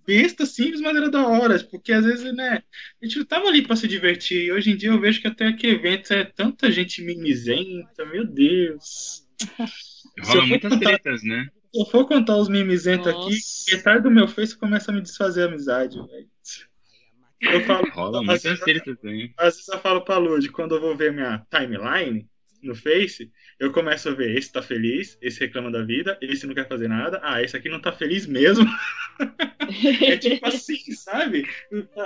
[0.05, 1.57] besta, simples, mas era da hora.
[1.71, 2.63] Porque às vezes, né,
[3.01, 4.45] a gente não tava ali pra se divertir.
[4.45, 8.25] E hoje em dia eu vejo que até que eventos é tanta gente mimizenta, meu
[8.25, 9.25] Deus.
[10.19, 11.47] Rola muitas contar- tretas, né?
[11.73, 13.37] Se eu for contar os mimizentos aqui,
[13.75, 16.27] metade do meu face começa a me desfazer a amizade, velho.
[17.41, 19.31] Eu falo, Rola muitas tretas aí.
[19.37, 22.25] às vezes eu falo pra Lud, quando eu vou ver minha timeline
[22.63, 23.29] no Face,
[23.59, 26.87] eu começo a ver, esse tá feliz, esse reclama da vida, esse não quer fazer
[26.87, 28.65] nada, ah, esse aqui não tá feliz mesmo.
[30.05, 31.47] é tipo assim, sabe?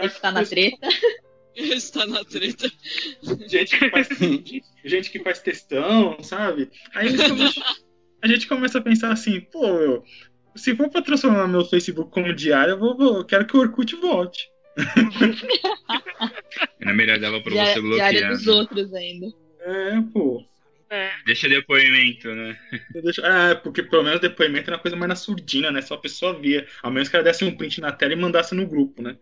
[0.02, 0.88] Esse tá na treta.
[1.54, 2.72] Está na treta.
[3.47, 4.08] gente que faz,
[4.86, 6.70] gente que faz textão, sabe?
[6.93, 7.62] Aí a gente, começa,
[8.22, 10.04] a gente começa a pensar assim, pô, eu,
[10.56, 13.60] se for pra transformar meu Facebook como diário, eu, vou, vou- eu quero que o
[13.60, 14.49] Orkut volte.
[16.80, 18.10] Era melhor dava pra você bloquear.
[18.12, 18.54] diária dos né?
[18.54, 19.28] outros ainda.
[19.60, 20.45] É, pô.
[20.92, 21.10] É.
[21.26, 22.60] Deixa depoimento, né?
[23.02, 25.82] Deixo- Ah, porque pelo menos depoimento era uma coisa mais na surdina, né?
[25.82, 26.68] Só a pessoa via.
[26.84, 29.16] Ao menos que ela desse um print na tela e mandasse no grupo, né?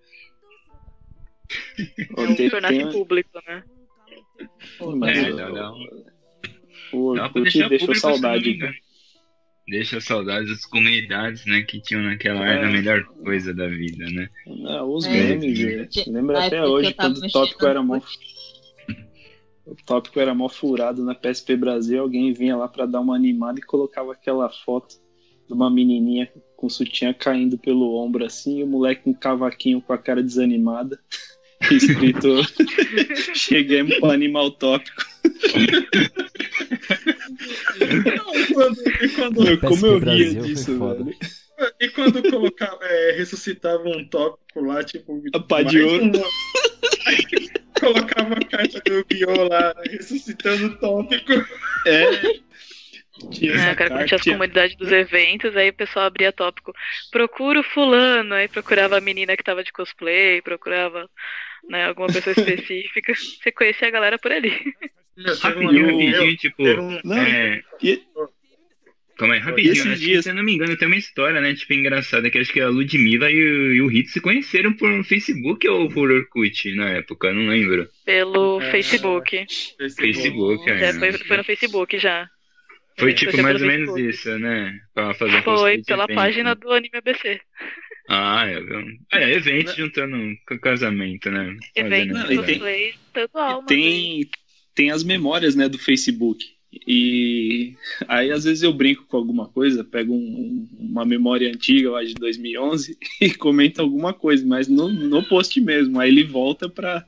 [2.18, 3.64] É um tem- público, né?
[4.98, 6.06] mas É, o- dá um-
[6.92, 8.50] O Orkut deixou não saudade.
[8.50, 8.74] engano.
[9.68, 11.62] Deixa saudades das comunidades, né?
[11.62, 12.54] Que tinham naquela É.
[12.58, 14.28] era a melhor coisa da vida, né?
[14.48, 16.10] Não, os É, memes, gente.
[16.10, 18.00] Lembra até hoje, tava todo tópico era mó.
[19.72, 23.60] O tópico era mó furado na PSP Brasil, alguém vinha lá pra dar uma animada
[23.60, 24.96] e colocava aquela foto
[25.48, 29.82] de uma menininha com sutiã caindo pelo ombro assim, e o moleque com um cavaquinho
[29.82, 31.00] com a cara desanimada,
[31.72, 32.28] escrito
[33.36, 35.04] Cheguemos pra animar o tópico.
[38.54, 38.78] Quando,
[39.16, 41.16] quando, como eu Brasil foi disso, velho.
[41.80, 45.22] e quando colocava, é, ressuscitava um tópico lá, tipo.
[45.34, 46.06] A pá de ouro.
[46.06, 46.12] um-
[47.06, 47.18] Aí
[47.80, 51.34] colocava a caixa do Biol lá, né, ressuscitando o tópico.
[51.86, 52.50] É.
[53.32, 56.74] Tinha É, cara, quando carta, tinha as comunidades dos eventos, aí o pessoal abria tópico,
[57.12, 61.10] procura o fulano, aí procurava a menina que tava de cosplay, procurava
[61.70, 63.14] né, alguma pessoa específica.
[63.14, 64.54] Você conhecia a galera por ali.
[65.18, 66.64] Um Rapidinho, amigo meu, rapidinho, tipo.
[66.64, 68.02] um- Não, É, e-
[69.20, 69.74] calma aí, rapidinho.
[69.74, 71.54] esses acho que, dias- se eu não me engano, tem uma história, né?
[71.54, 75.04] Tipo, engraçada, que acho que a Ludmilla e o, e o Hit se conheceram por
[75.04, 77.88] Facebook ou por Orkut na época, não lembro.
[78.06, 79.46] Pelo É, Facebook.
[79.96, 80.92] Facebook, é.
[80.94, 82.28] Já foi, foi no Facebook já.
[82.98, 84.10] Foi É, tipo foi mais ou menos Facebook.
[84.10, 84.78] isso, né?
[84.94, 86.16] Pra fazer um Foi pela evento.
[86.16, 87.40] página do Anime ABC.
[88.10, 88.60] Ah, é.
[89.14, 90.18] É, evento juntando
[90.48, 91.56] com casamento, né?
[91.76, 93.68] Evento, cosplay, tanto alma.
[93.68, 94.28] tem,
[94.76, 96.44] tem as memórias, né, do Facebook.
[96.72, 97.74] E
[98.08, 102.14] aí, às vezes, eu brinco com alguma coisa, pego um- uma memória antiga lá de
[102.14, 106.00] 2011 e comento alguma coisa, mas no, no post mesmo.
[106.00, 107.06] Aí ele volta pra.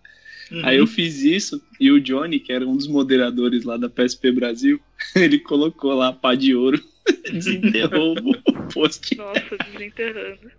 [0.51, 0.65] Uhum.
[0.65, 4.31] Aí eu fiz isso e o Johnny, que era um dos moderadores lá da PSP
[4.31, 4.79] Brasil,
[5.15, 6.81] ele colocou lá pá de ouro,
[7.31, 9.15] desenterrou o post.
[9.15, 10.51] Nossa, desenterrando.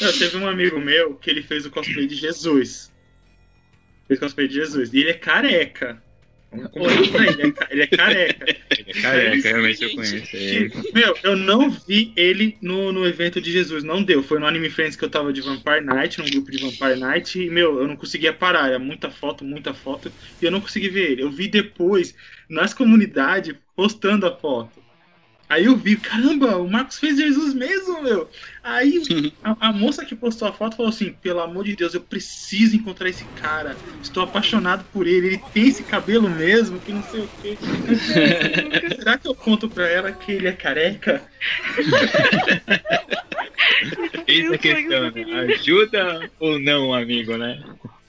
[0.00, 2.90] Não, teve um amigo meu que ele fez o cosplay de Jesus.
[4.06, 4.92] Fez cosplay de Jesus.
[4.94, 6.02] E ele é careca.
[6.52, 8.44] Ele é, ele é careca.
[8.78, 10.72] Ele é careca, realmente eu conheço ele.
[10.92, 14.22] Meu, eu não vi ele no, no evento de Jesus, não deu.
[14.22, 17.40] Foi no Anime Friends que eu tava de Vampire Night, num grupo de Vampire Night,
[17.40, 18.68] e, meu, eu não conseguia parar.
[18.68, 21.22] Era muita foto, muita foto, e eu não consegui ver ele.
[21.22, 22.14] Eu vi depois,
[22.48, 24.81] nas comunidades, postando a foto.
[25.52, 28.26] Aí eu vi, caramba, o Marcos fez Jesus mesmo, meu.
[28.62, 29.02] Aí
[29.44, 32.74] a, a moça que postou a foto falou assim: pelo amor de Deus, eu preciso
[32.74, 33.78] encontrar esse cara.
[34.00, 35.26] Estou apaixonado por ele.
[35.26, 37.58] Ele tem esse cabelo mesmo, que não sei o quê.
[38.96, 41.22] Será que eu conto pra ela que ele é careca?
[44.26, 45.54] Eis a questão, né?
[45.54, 47.62] Ajuda ou não, amigo, né?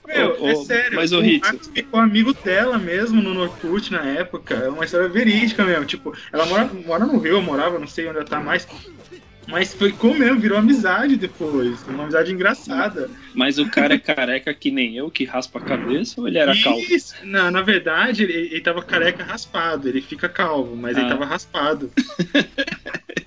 [0.06, 0.96] Meu, é sério.
[0.96, 4.54] mas, o Marcos ficou amigo dela mesmo no Norkut na época.
[4.54, 5.84] É uma história verídica mesmo.
[5.84, 8.66] Tipo, ela mora, mora no Rio, eu morava, não sei onde ela tá mais.
[9.46, 11.82] Mas ficou mesmo, virou amizade depois.
[11.86, 13.10] Uma amizade engraçada.
[13.34, 16.54] Mas o cara é careca que nem eu, que raspa a cabeça, ou ele era
[16.62, 16.80] calvo?
[16.80, 19.88] Isso, na, verdade, ele, ele tava careca raspado.
[19.88, 21.10] Ele fica calvo, mas ele Ah.
[21.10, 21.90] tava raspado.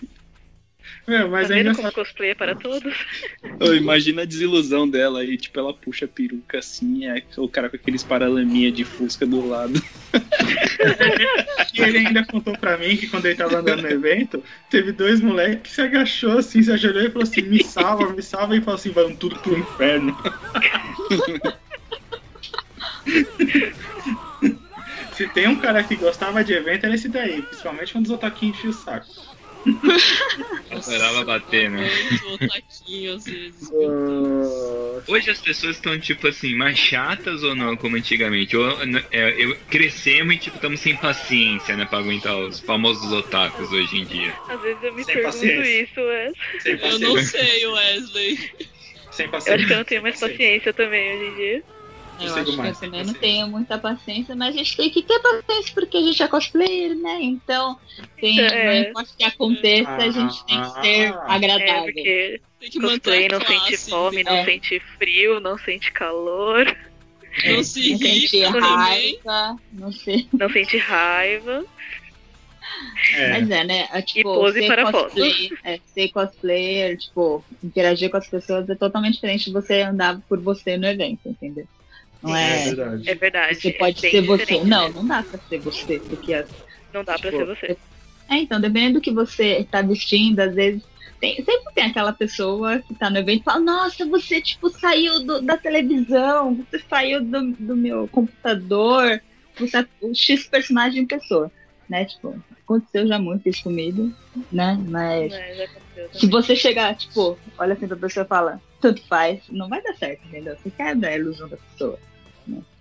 [1.07, 2.93] Meu, mas tá ainda vendo como cosplay é para todos?
[3.77, 7.77] Imagina a desilusão dela aí, tipo, ela puxa a peruca assim, é o cara com
[7.77, 9.81] aqueles paralaminha de fusca do lado.
[11.73, 15.21] E ele ainda contou pra mim que quando ele tava andando no evento, teve dois
[15.21, 18.61] moleques que se agachou assim, se ajoelhou e falou assim: me salva, me salva, e
[18.61, 20.15] falou assim: vão tudo pro inferno.
[25.13, 28.57] se tem um cara que gostava de evento, era esse daí, principalmente quando os otaquinhos
[28.57, 29.07] enchiam o saco.
[30.71, 31.89] Adorava bater, né?
[32.09, 33.69] Muito otaquinho, às vezes.
[35.07, 38.55] Hoje as pessoas estão, tipo assim, mais chatas ou não, como antigamente?
[38.55, 38.69] Ou,
[39.11, 43.97] é, eu, crescemos e, tipo, estamos sem paciência, né, pra aguentar os famosos otakus hoje
[43.97, 44.33] em dia.
[44.47, 45.81] Às vezes eu me Sem pergunto paciência.
[45.83, 46.31] isso, é.
[46.59, 48.51] Sem Eu não sei, Wesley.
[49.11, 49.55] Sem Eu paciência.
[49.55, 51.63] acho que eu não tenho mais paciência também hoje em dia.
[52.19, 53.05] Eu acho que mais, eu também consigo.
[53.05, 56.27] não tenho muita paciência, mas a gente tem que ter paciência porque a gente é
[56.27, 57.19] cosplayer, né?
[57.21, 57.77] Então,
[58.19, 58.65] tem, É.
[58.83, 61.25] não importa o que aconteça, a gente tem que ser Ah.
[61.27, 61.83] É, agradável.
[61.93, 64.45] porque Tem que cosplay não classe, sente fome, não É.
[64.45, 66.65] sente frio, não sente calor,
[67.45, 70.27] Não se não sente raiva, não sei.
[70.33, 71.65] não sente raiva.
[73.13, 73.29] É.
[73.29, 73.87] Mas é, né?
[73.93, 78.75] É, tipo, pose ser, para cosplay, é, ser cosplayer, tipo, interagir com as pessoas é
[78.75, 81.67] totalmente diferente de você andar por você no evento, entendeu?
[82.21, 82.65] Não É é.
[82.65, 83.09] verdade.
[83.09, 83.55] É verdade.
[83.61, 84.63] Você pode é ser você.
[84.63, 86.49] Não, não dá pra ser você, porque as
[86.93, 87.79] Não dá pra Tipo, ser você.
[88.29, 90.83] É, então, dependendo do que você tá vestindo, às vezes.
[91.19, 95.25] Tem, sempre tem aquela pessoa que tá no evento e fala, nossa, você tipo saiu
[95.25, 99.19] do- da televisão, você saiu do, do meu computador,
[99.57, 101.51] você é o X personagem em pessoa,
[101.89, 102.05] né?
[102.05, 104.13] Tipo, aconteceu já muito isso comigo,
[104.51, 104.77] né?
[104.87, 109.39] Mas já aconteceu se você chegar, tipo, olha assim pra pessoa e fala, tanto faz,
[109.49, 110.55] não vai dar certo, entendeu?
[110.61, 111.99] Você quebra a ilusão da pessoa.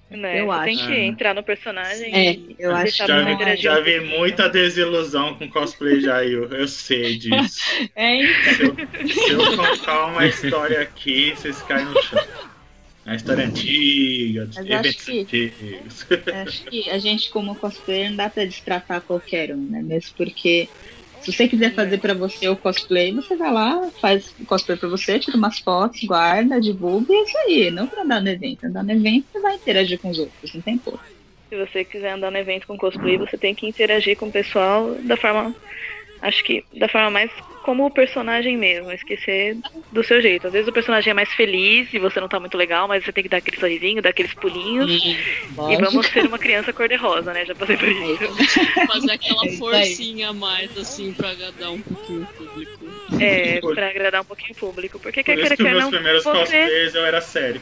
[0.09, 0.87] Né, eu você tem acho.
[0.87, 5.35] que entrar no personagem É, e eu acho que Já vi, já vi muita desilusão
[5.35, 7.61] com cosplay já, eu, eu sei disso.
[7.97, 8.55] É, então.
[8.55, 12.25] Se eu, se eu contar uma história aqui, vocês caem no chão.
[13.05, 16.07] A história é antiga, Mas eventos acho que- antigos.
[16.47, 19.83] Acho que a gente, como cosplayer, não dá pra destratar qualquer um, né?
[19.83, 20.69] Mesmo porque
[21.21, 24.89] se você quiser fazer pra você o cosplay, você vai lá, faz o cosplay pra
[24.89, 27.71] você, tira umas fotos, guarda, divulga e é isso aí.
[27.71, 28.64] Não pra andar no evento.
[28.64, 31.03] Andar no evento, você vai interagir com os outros, não tem porra.
[31.49, 35.01] Se você quiser andar no evento com cosplay, você tem que interagir com o pessoal
[35.03, 35.55] da forma.
[36.21, 37.31] Acho que da forma mais
[37.67, 39.57] como o personagem mesmo, esquecer
[39.91, 40.47] do seu jeito.
[40.47, 43.12] Às vezes o personagem é mais feliz e você não tá muito legal, mas você
[43.12, 44.89] tem que dar aquele sorrisinho, dar aqueles pulinhos.
[45.05, 47.45] E vamos ser uma criança cor-de-rosa, né?
[47.45, 48.87] Já passei por isso.
[48.87, 49.87] Fazer aquela É isso aí.
[49.87, 52.87] forcinha a mais, assim, pra agradar um pouquinho o público.
[53.21, 55.01] É, pra agradar um pouquinho o público.
[55.01, 57.21] Porque Por quer isso queira, que os quer meus não, primeiros você, cosplays eu era
[57.21, 57.61] sério.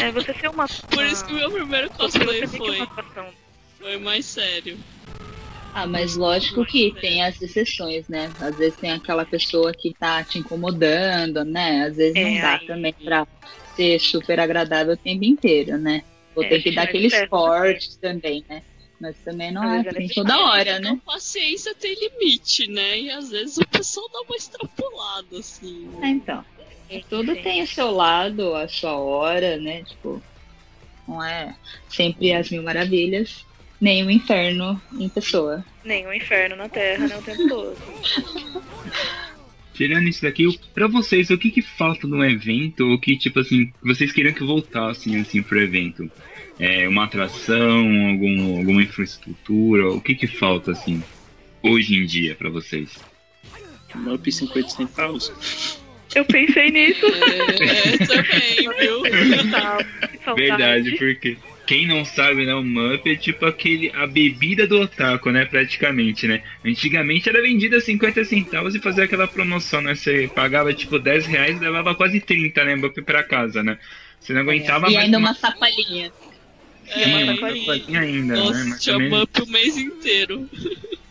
[0.00, 0.64] é, você ser uma.
[0.88, 2.88] Por isso que o meu primeiro você cosplay que foi,
[3.78, 4.78] foi mais sério.
[5.74, 8.32] Ah, mas lógico que tem as exceções, né?
[8.40, 11.86] Às vezes tem aquela pessoa que tá te incomodando, né?
[11.86, 13.26] Às vezes não É, dá aí- também pra
[13.74, 16.02] ser super agradável o tempo inteiro, né?
[16.34, 17.26] Ou É, tem que dar é.
[17.26, 18.62] cortes também, né?
[19.00, 21.00] Mas também não é assim toda hora, Então, né?
[21.04, 23.00] paciência tem limite, né?
[23.00, 25.90] E às vezes o pessoal dá uma extrapolada, assim.
[26.02, 26.44] É, então.
[27.08, 29.82] Tudo tem o seu lado, a sua hora, né?
[29.84, 30.24] Tipo,
[31.06, 31.54] não é
[31.88, 33.44] sempre as mil maravilhas,
[33.80, 35.64] nem o inferno em pessoa.
[35.84, 37.16] Nem o inferno na Terra, né?
[37.18, 37.76] O tempo todo.
[39.74, 42.86] Tirando isso daqui, o- pra vocês, o que que falta no evento?
[42.88, 46.10] Ou que, tipo assim, vocês queriam que voltassem, assim, pro evento?
[46.58, 49.88] É, uma atração, algum, alguma infraestrutura?
[49.90, 51.02] O que que falta, assim,
[51.62, 52.90] hoje em dia pra vocês?
[54.06, 55.80] Up 50 centavos.
[56.14, 57.06] Eu pensei nisso.
[57.06, 59.02] É, também, viu?
[60.36, 61.36] Verdade, porque
[61.66, 66.26] quem não sabe, né, o Mup é tipo aquele, a bebida do otaku, né, praticamente,
[66.26, 66.42] né?
[66.64, 69.94] Antigamente era vendida a 50 centavos e fazia aquela promoção, né?
[69.94, 73.78] Você pagava tipo 10 reais e levava quase 30, né, Mup pra casa, né?
[74.20, 76.12] Você não aguentava É, e mais ainda uma sacolinha.
[76.86, 78.40] É, Sim, uma uma sacolinha ainda, né?
[78.42, 80.48] Nossa, Mas tinha também- up o mês inteiro.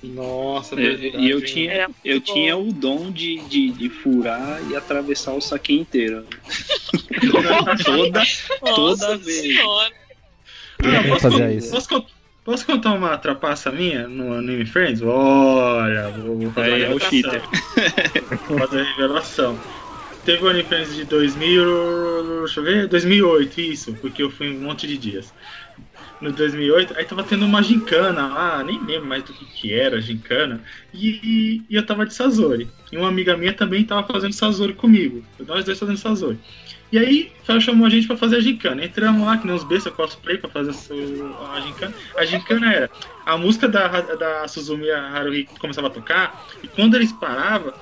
[0.04, 2.34] Nossa, É, verdade, e eu tinha, eu bom.
[2.34, 6.28] tinha o dom de, de, de furar e atravessar o saquinho inteiro.
[7.86, 8.22] toda,
[8.60, 9.42] toda Nossa vez.
[9.42, 10.03] senhora.
[10.84, 11.70] Ah, posso, con- isso.
[11.70, 12.06] posso con-
[12.44, 15.02] posso contar uma trapaça minha no Anime Friends?
[15.02, 17.50] Olha, vou, vou fazer Aí é uma o cheater.
[18.48, 19.64] Vou fazer a revelação.
[20.24, 21.64] Teve o Anime Friends de 2000,
[22.42, 25.34] deixa eu ver, 2008, isso, porque eu fui um monte de dias.
[26.22, 29.98] No 2008, aí tava tendo uma gincana lá, nem lembro mais do que que era
[29.98, 30.64] a gincana,
[30.94, 32.74] e, e eu tava de Sazori.
[32.92, 36.42] E uma amiga minha também tava fazendo Sazori comigo, nós dois fazendo Sazori.
[36.94, 38.86] E aí, ela chamou a gente pra fazer a gincana.
[38.86, 41.92] Entramos lá, que nem uns bestas cosplay pra fazer o- a gincana.
[42.16, 42.92] A gincana era
[43.26, 47.74] a música da, da Suzumi Haruhi começava a tocar, e quando eles paravam,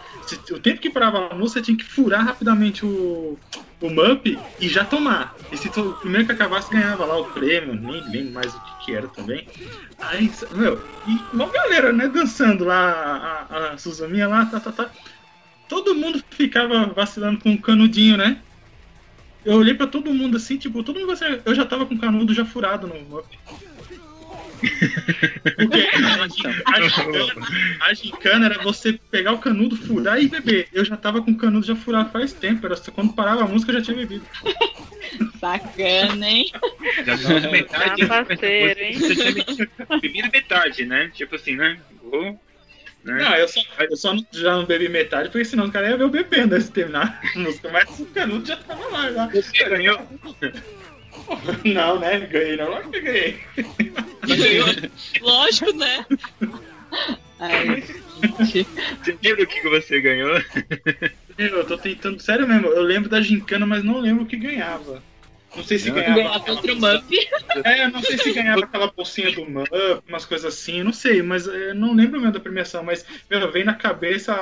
[0.51, 3.37] o tempo que parava a música, você tinha que furar rapidamente o,
[3.81, 5.35] o Mup e já tomar.
[5.51, 8.85] E se o primeiro que acabasse, ganhava lá o prêmio, nem lembro mais o que,
[8.85, 9.45] que era também.
[9.99, 14.89] Aí, meu, e uma galera, né, dançando lá, a, a lá, tá, tá, tá.
[15.67, 18.37] Todo mundo ficava vacilando com o canudinho, né?
[19.43, 21.41] Eu olhei pra todo mundo assim, tipo, todo mundo vacilando.
[21.45, 23.23] Eu já tava com o canudo já furado no.
[24.61, 27.47] Porque a, gin- a gincana,
[27.81, 30.67] a gincana era você pegar o canudo, furar e beber.
[30.71, 32.65] Eu já tava com o canudo já furado faz tempo.
[32.65, 34.27] Era só quando parava a música eu já tinha bebido.
[35.41, 36.45] Bacana, hein?
[37.05, 38.93] Já tava metade, Ah, parceiro, hein?
[38.93, 39.71] Você tinha bebido-
[40.01, 41.09] bebido metade, né?
[41.09, 41.81] Tipo assim, né?
[41.99, 42.39] Vou,
[43.03, 43.13] né?
[43.23, 45.97] Não, eu só, eu só não- já não bebi metade, porque senão o cara ia
[45.97, 47.69] ver eu bebendo antes de terminar a música.
[47.71, 49.11] Mas o canudo já tava lá.
[49.11, 49.27] Já.
[49.27, 49.97] Você ganhou.
[51.65, 52.19] Não, né?
[52.27, 52.69] Ganhei, não.
[52.69, 53.39] Lógico que ganhei.
[55.21, 56.05] Lógico, né?
[57.39, 58.67] Ai, gente.
[59.01, 60.31] Você lembra o que que você ganhou?
[61.37, 62.21] Eu tô tentando.
[62.21, 65.03] Sério mesmo, eu lembro da gincana, mas não lembro o que ganhava.
[65.55, 66.15] Não sei se ganhava.
[66.15, 67.03] Ganhava Mup.
[67.65, 69.67] É, eu não sei se ganhava aquela bolsinha do Mup,
[70.07, 73.65] umas coisas assim, não sei, mas eu não lembro mesmo da premiação, mas meu, vem
[73.65, 74.33] na cabeça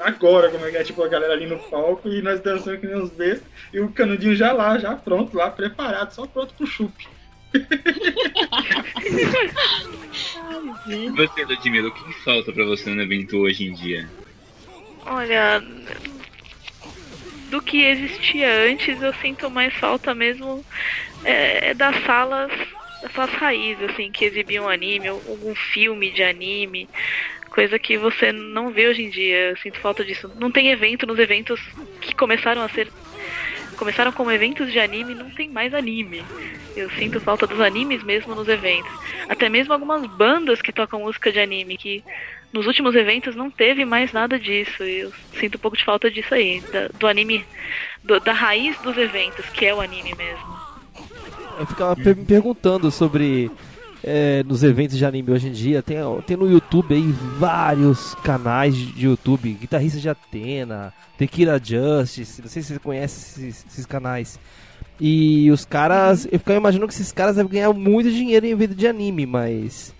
[0.00, 2.86] agora como é que é, tipo, a galera ali no palco e nós dançando que
[2.86, 6.66] nem uns bestas, e o canudinho já lá, já pronto, lá, preparado, só pronto pro
[6.66, 7.08] chupe.
[10.86, 14.06] E você, Ludmilla, o que que falta pra você no evento hoje em dia?
[15.06, 15.62] Olha,
[17.48, 20.64] do que existia antes, eu sinto mais falta mesmo
[21.24, 22.50] é, é das salas,
[23.02, 26.88] das salas raízes, assim, que exibiam anime, algum filme de anime,
[27.50, 29.50] coisa que você não vê hoje em dia.
[29.50, 30.30] Eu sinto falta disso.
[30.38, 31.60] Não tem evento nos eventos
[32.00, 32.88] que começaram a ser.
[33.76, 36.24] Começaram como eventos de anime, não tem mais anime.
[36.76, 38.92] Eu sinto falta dos animes mesmo nos eventos.
[39.28, 42.04] Até mesmo algumas bandas que tocam música de anime, que
[42.52, 44.82] nos últimos eventos não teve mais nada disso.
[44.82, 47.44] E eu sinto um pouco de falta disso aí, da- do anime,
[48.02, 50.58] do- da raiz dos eventos, que é o anime mesmo.
[51.58, 53.50] Eu ficava me perguntando sobre
[54.04, 55.82] é, nos eventos de anime hoje em dia.
[55.82, 62.48] Tem, tem no YouTube aí vários canais de YouTube, guitarrista de Atena, Tequila Justice, não
[62.48, 64.38] sei se você conhece esses, esses canais.
[65.00, 68.74] E os caras, eu ficava imaginando que esses caras devem ganhar muito dinheiro em evento
[68.76, 69.92] de anime, mas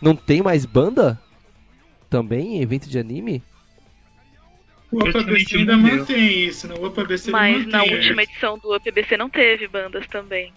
[0.00, 1.20] não tem mais banda?
[2.14, 3.42] Também em evento de anime?
[4.92, 6.76] O Praticamente ainda mantém isso, né?
[6.78, 7.72] O UpABC Mas mantém.
[7.72, 10.52] na última edição do UPBC não teve bandas também.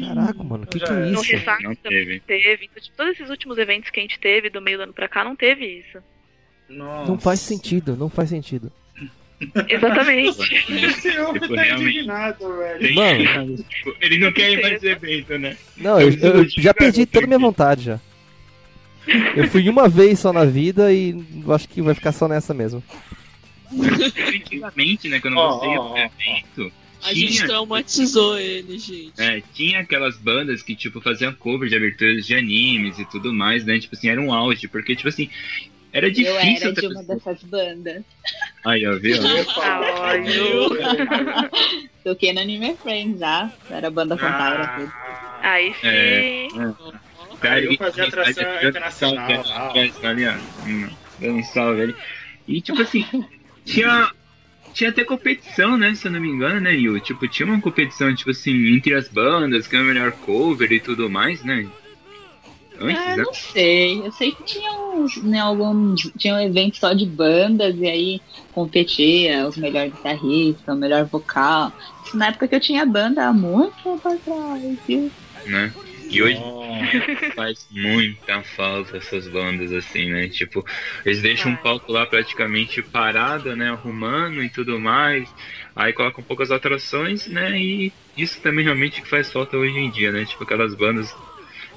[0.00, 1.06] Caraca, mano, que já que é era.
[1.10, 2.20] No Isso, Ressaca não também teve.
[2.20, 2.64] teve.
[2.64, 5.08] Então, tipo, todos esses últimos eventos que a gente teve do meio do ano pra
[5.08, 5.98] cá não teve isso.
[6.70, 7.10] Nossa.
[7.10, 8.72] Não faz sentido, não faz sentido.
[9.68, 10.30] Exatamente.
[10.30, 11.90] O senhor Tipo, tá realmente.
[11.98, 12.94] indignado, velho.
[12.94, 13.56] Mano.
[13.58, 15.54] Tipo, ele não quer ir mais evento, né?
[15.76, 18.00] Não, eu, eu já perdi toda a minha vontade já.
[19.36, 21.10] Eu fui uma vez só na vida e
[21.46, 22.82] eu acho que vai ficar só nessa mesmo.
[23.72, 29.12] Antigamente, né, quando Ó, você pro ó, evento, A gente tinha, traumatizou ele, gente.
[29.18, 33.64] é, tinha aquelas bandas que, tipo, faziam cover de aberturas de animes e tudo mais,
[33.64, 33.78] né?
[33.78, 35.28] Tipo assim, era um auge, porque, tipo assim,
[35.92, 38.02] era Eu difícil era de uma pessoa- dessas bandas.
[38.64, 39.16] Aí, ó, viu?
[39.56, 41.50] Olha.
[42.04, 43.50] Toquei no Anime Friends já.
[43.70, 44.66] Era banda fantasma.
[44.78, 44.92] tudo.
[45.42, 45.86] Ah, Aí sim.
[45.86, 46.48] É.
[47.40, 49.42] Cara, eu e- fazia atração internacional,
[51.18, 51.98] Dando um salve ali.
[52.46, 53.04] E, tipo assim,
[53.64, 54.12] tinha.
[54.72, 55.94] Tinha até competição, né?
[55.94, 57.00] Se eu não me engano, né, Yu?
[57.00, 60.80] Tipo, tinha uma competição, tipo assim, entre as bandas, que é o melhor cover e
[60.82, 61.72] tudo mais, né?
[62.80, 63.24] Antes, Ah, né?
[63.24, 64.06] não sei.
[64.06, 66.00] Eu sei que tinha uns, né, alguns.
[66.18, 71.72] Tinha um evento só de bandas e aí competia os melhores guitarristas, o melhor vocal.
[72.02, 75.14] Isso na época que eu tinha banda há muito tempo atrás, viu?
[75.44, 75.76] né?
[76.10, 76.40] E hoje
[77.34, 80.28] faz muita falta essas bandas, assim, né?
[80.28, 80.64] Tipo,
[81.04, 81.64] eles deixam um Faz.
[81.64, 83.70] palco lá praticamente parado, né?
[83.70, 85.28] Arrumando e tudo mais.
[85.76, 87.58] Aí colocam poucas atrações, né?
[87.58, 90.24] E isso também realmente que faz falta hoje em dia, né?
[90.24, 91.14] Tipo, aquelas bandas,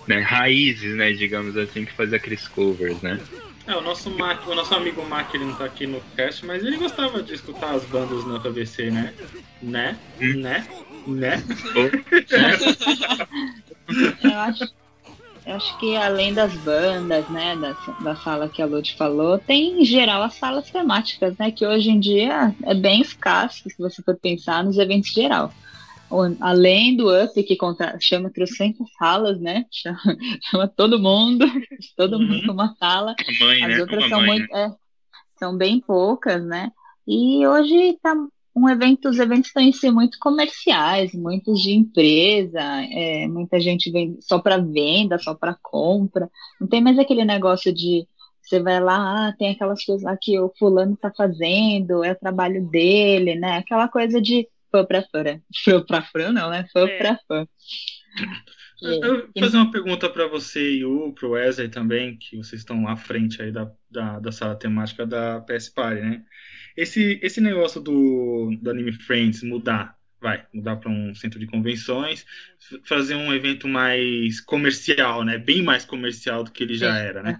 [0.08, 0.22] né?
[0.22, 1.12] Raízes, né?
[1.12, 3.20] Digamos assim, que fazem aqueles covers, né?
[3.68, 6.64] É, o nosso, Mac, o nosso amigo Mac ele não tá aqui no cast, mas
[6.64, 9.14] ele gostava de escutar as bandas no KBC, né?
[9.62, 9.98] Né?
[10.20, 10.42] Hum.
[10.42, 10.66] Né?
[11.08, 11.44] Né?
[14.24, 14.64] Eu acho,
[15.46, 19.82] eu acho que além das bandas, né, da, da sala que a Lud falou, tem
[19.82, 24.02] em geral as salas temáticas, né, que hoje em dia é bem escasso, se você
[24.04, 25.54] for pensar nos eventos geral.
[26.42, 29.66] Além do UP, que conta, chama 300 salas, né?
[29.72, 30.00] Chama,
[30.50, 31.46] chama todo mundo,
[31.96, 32.28] todo Uhum.
[32.28, 33.16] mundo numa sala.
[33.40, 33.82] Mãe, As né?
[33.82, 34.54] outras Uma são mãe, muito.
[34.54, 34.70] é,
[35.40, 36.72] são bem poucas, né?
[37.08, 38.16] E hoje tá
[38.56, 43.92] um evento, os eventos estão em si muito comerciais, muitos de empresa, é, muita gente
[43.92, 46.30] vem só para venda, só para compra.
[46.60, 48.08] Não tem mais aquele negócio de
[48.42, 52.20] você vai lá, ah, tem aquelas coisas lá que o fulano tá fazendo, é o
[52.20, 53.58] trabalho dele, né?
[53.60, 55.24] Aquela coisa de fã pra fã.
[55.64, 56.66] Fã pra fã, não, né?
[56.74, 56.98] Fã É.
[56.98, 57.48] pra fã.
[58.82, 62.62] Eu eu vou fazer uma pergunta para você e o pro Wesley também, que vocês
[62.62, 66.24] estão à frente aí da, da, da sala temática da PS Party, né?
[66.76, 72.26] Esse, esse negócio do, do Anime Friends mudar, vai, mudar para um centro de convenções,
[72.84, 75.38] fazer um evento mais comercial, né?
[75.38, 77.38] Bem mais comercial do que ele já era, né?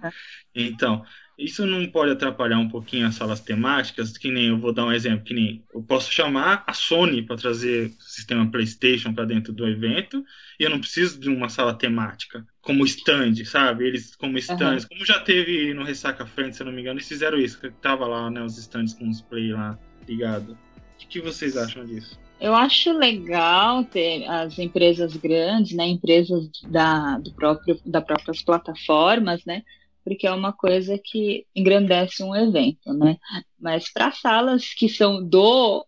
[0.54, 1.04] Então,
[1.38, 4.92] isso não pode atrapalhar um pouquinho as salas temáticas, que nem eu vou dar um
[4.92, 9.52] exemplo, que nem eu posso chamar a Sony para trazer o sistema PlayStation para dentro
[9.52, 10.24] do evento,
[10.58, 13.86] e eu não preciso de uma sala temática como stand, sabe?
[13.86, 17.08] Eles como stands, como já teve no Ressaca Frente, se eu não me engano, eles
[17.08, 20.56] fizeram isso, que tava lá, né, os stands com os play lá ligado.
[21.02, 22.18] O que vocês acham disso?
[22.40, 29.44] Eu acho legal ter as empresas grandes, né, empresas da, do próprio, das próprias plataformas,
[29.44, 29.62] né,
[30.04, 33.16] porque é uma coisa que engrandece um evento, né.
[33.58, 35.86] Mas para salas que são do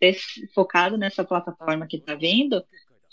[0.00, 2.62] desse- focado nessa plataforma que está vindo,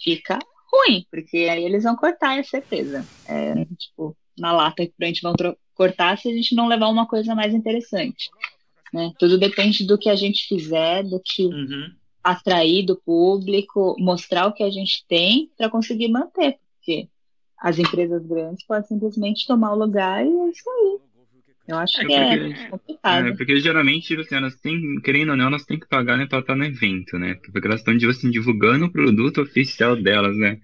[0.04, 0.39] fica
[0.72, 3.08] ruim, porque aí eles vão cortar, é certeza.
[3.28, 5.34] É, tipo, na lata que a gente vão
[5.76, 8.30] cortar se a gente não levar uma coisa mais interessante.
[8.91, 9.12] Né?
[9.20, 11.91] Tudo depende do que a gente fizer, do que Uhum.
[12.24, 17.08] atrair do público, mostrar o que a gente tem para conseguir manter, porque
[17.62, 20.97] as empresas grandes podem simplesmente tomar o lugar e é isso aí.
[21.68, 23.28] Eu acho É que é porque- complicado.
[23.28, 26.39] É, porque geralmente, assim, elas têm, querendo ou não, elas têm que pagar, né, pra
[26.39, 27.36] estar no evento, né?
[27.51, 30.57] Porque elas estão, tipo assim, divulgando o produto oficial delas, né?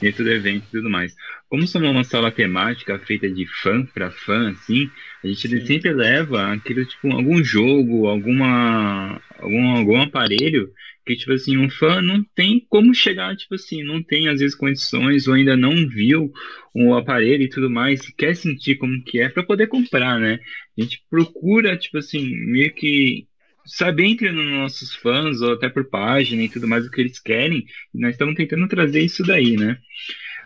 [0.00, 1.12] dentro do evento e tudo mais.
[1.48, 4.88] Como somos uma sala temática feita de fã para fã, assim,
[5.24, 5.66] a gente Sim.
[5.66, 10.70] sempre leva aquilo, tipo, algum jogo, alguma, algum, algum aparelho
[11.08, 14.54] que, tipo assim, um fã não tem como chegar, tipo assim, não tem às vezes
[14.54, 16.30] condições ou ainda não viu
[16.74, 20.38] o aparelho e tudo mais, e quer sentir como que é para poder comprar, né?
[20.78, 23.26] A gente procura, tipo assim, meio que
[23.64, 27.18] saber entre os nossos fãs, ou até por página e tudo mais, o que eles
[27.18, 29.78] querem, e nós estamos tentando trazer isso daí, né?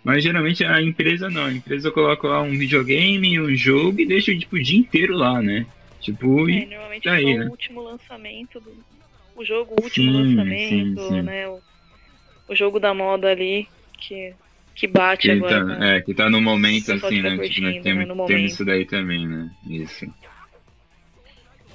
[0.04, 4.36] Mas geralmente a empresa não, a empresa coloca lá um videogame, um jogo e deixa
[4.36, 5.66] tipo, o dia inteiro lá, né?
[6.00, 7.46] Tipo, É, e normalmente daí, só né?
[7.46, 8.72] o último lançamento do.
[9.34, 11.22] O jogo, o último Sim, lançamento, sim, sim.
[11.22, 11.48] né?
[11.48, 11.60] O,
[12.48, 13.66] o jogo da moda ali
[13.98, 14.34] que,
[14.74, 15.60] que bate que agora.
[15.60, 15.96] tá, né?
[15.96, 17.30] é, que tá no momento assim, tá né?
[17.30, 18.46] Tipo, curtindo, temos, né, no temos momento.
[18.46, 19.50] isso daí também, né?
[19.68, 20.06] Isso.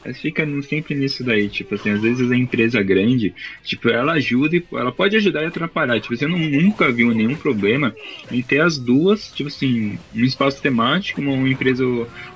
[0.06, 3.34] Mas fica sempre nisso daí, tipo assim, às vezes a empresa grande,
[3.64, 6.00] tipo, ela ajuda e ela pode ajudar e atrapalhar.
[6.00, 7.94] Tipo, você não, nunca viu nenhum problema
[8.32, 11.84] em ter as duas, tipo assim, um espaço temático, uma, uma empresa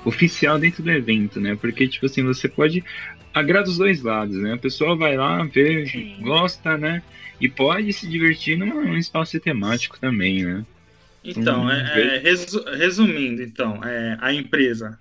[0.04, 1.56] oficial dentro do evento, né?
[1.58, 2.84] Porque, tipo assim, você pode
[3.32, 4.54] agrada os dois lados, né?
[4.54, 6.18] A pessoa vai lá, vê, Sim.
[6.22, 7.02] gosta, né?
[7.40, 10.66] E pode se divertir num, num espaço temático também, né?
[11.24, 14.98] Então, Hum, é, é, resu- resumindo, então, é, a empresa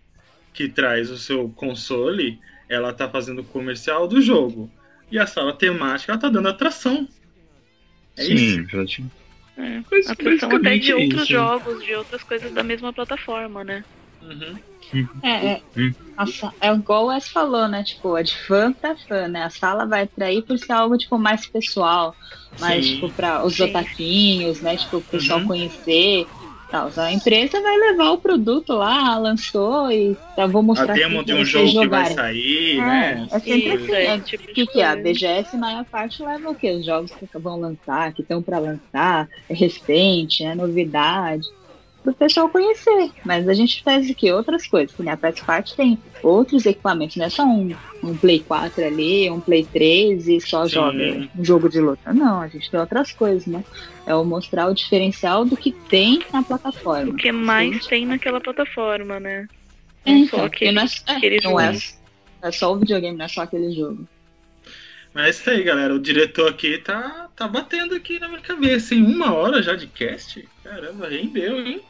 [0.53, 4.71] que traz o seu console, ela tá fazendo o comercial do jogo.
[5.09, 7.07] E a sala temática, ela tá dando atração.
[8.17, 8.55] É isso.
[8.55, 9.03] Sim, prati-
[9.57, 9.79] É.
[9.91, 11.31] Mas Atração até de é outros isso.
[11.33, 13.83] jogos, de outras coisas da mesma plataforma, né?
[14.21, 14.59] Uhum.
[15.23, 15.91] É, é, Hum.
[16.17, 17.83] a sa- é igual o Wes falou, né?
[17.83, 19.43] Tipo, é de fã pra fã, né?
[19.43, 22.15] A sala vai atrair por ser algo, tipo, mais pessoal,
[22.59, 22.93] mais, Sim.
[22.95, 23.63] tipo, pra os Sim.
[23.63, 24.75] otaquinhos, né?
[24.77, 25.47] Tipo, o pessoal Uhum.
[25.47, 26.25] conhecer.
[26.69, 26.89] Tal.
[26.97, 31.25] A empresa vai levar o produto lá, lançou e tá, vou A mostrar demo aqui
[31.25, 32.15] de pra um jogo que vai jogarem.
[32.15, 33.27] sair, É, né?
[33.29, 33.93] é sempre Isso, assim.
[33.93, 34.85] é É, tipo de O que, que é?
[34.85, 34.95] A.
[34.95, 36.71] BGS, maior parte, leva o quê?
[36.71, 41.45] Os jogos que vão lançar, que estão para lançar, é recente, é novidade,
[42.01, 43.11] para o pessoal conhecer.
[43.23, 44.31] Mas a gente faz o quê?
[44.31, 44.95] Outras coisas.
[44.95, 45.11] Que, né?
[45.11, 49.39] A PS Parte tem outros equipamentos, não é só um, um Play 4 ali, um
[49.39, 50.73] Play 3 e só Sim.
[50.73, 52.13] joga um jogo de luta.
[52.13, 53.63] Não, a gente tem outras coisas, né?
[54.05, 57.11] É o mostrar o diferencial do que tem na plataforma.
[57.11, 59.47] O que mais tem naquela plataforma, né?
[60.05, 61.85] É, Não então, só porque não é, é, aquele não é, jogo.
[62.41, 64.07] é só o videogame, não é só aquele jogo.
[65.13, 65.93] Mas é isso aí, galera.
[65.93, 68.95] O diretor aqui tá, tá batendo aqui na minha cabeça.
[68.95, 70.47] Em uma hora já de cast?
[70.63, 71.81] Caramba, rendeu, hein?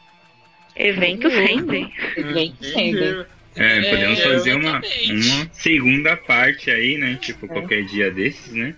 [0.86, 1.92] Eventos rendem.
[2.16, 2.74] Vem sempre.
[2.82, 3.26] Rendeu.
[3.54, 7.18] É, podemos É, fazer uma, uma segunda parte aí, né?
[7.20, 7.48] Tipo, É.
[7.48, 8.74] qualquer dia desses, né?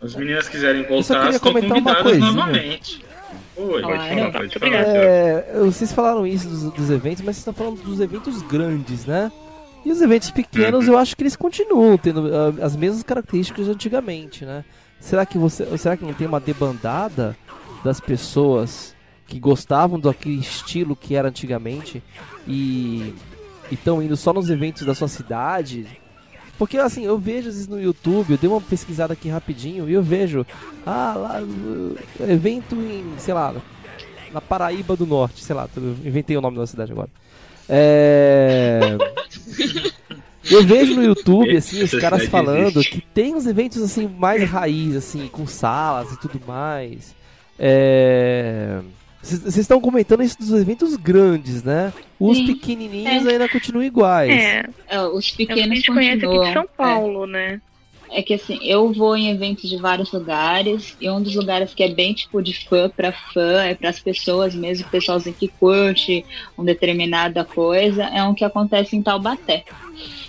[0.00, 2.32] As meninas quiserem só voltar, queria estão comentar uma convidadas coisinha.
[2.32, 3.04] novamente.
[3.56, 3.82] Oi.
[3.82, 4.16] Ah, Pode é?
[4.16, 4.72] falar, pode falar.
[4.76, 9.30] É, vocês falaram isso dos, dos eventos, mas vocês estão falando dos eventos grandes, né?
[9.84, 13.72] E os eventos pequenos, eu acho que eles continuam tendo ah, as mesmas características de
[13.72, 14.64] antigamente, né?
[14.98, 17.36] Será que você, será que não tem uma debandada
[17.84, 18.93] das pessoas
[19.26, 22.02] que gostavam daquele estilo que era antigamente
[22.46, 23.14] e
[23.70, 25.86] estão indo só nos eventos da sua cidade?
[26.58, 29.92] Porque assim, eu vejo às vezes no YouTube, eu dei uma pesquisada aqui rapidinho e
[29.92, 30.46] eu vejo,
[30.86, 31.96] ah, lá, uh,
[32.28, 33.54] evento em, sei lá,
[34.32, 35.68] na Paraíba do Norte, sei lá,
[36.04, 37.08] inventei o nome da cidade agora.
[37.68, 38.80] É...
[40.50, 44.94] Eu vejo no YouTube, assim, os caras falando que tem uns eventos, assim, mais raiz,
[44.94, 47.14] assim, com salas e tudo mais.
[47.58, 48.80] É...
[49.24, 51.92] Vocês estão comentando isso dos eventos grandes, né?
[52.20, 52.46] Os Sim.
[52.46, 53.30] pequenininhos É.
[53.32, 54.30] ainda continuam iguais.
[54.30, 56.46] É, É, os é o que a pequenos gente conhece aqui continuam.
[56.46, 56.66] de São é.
[56.76, 57.60] Paulo, né?
[58.10, 61.82] É que assim, eu vou em eventos de vários lugares, e um dos lugares que
[61.82, 65.48] é bem tipo de fã pra fã, é para as pessoas mesmo, o pessoalzinho que
[65.48, 66.24] curte
[66.56, 69.64] uma determinada coisa, é um que acontece em Taubaté.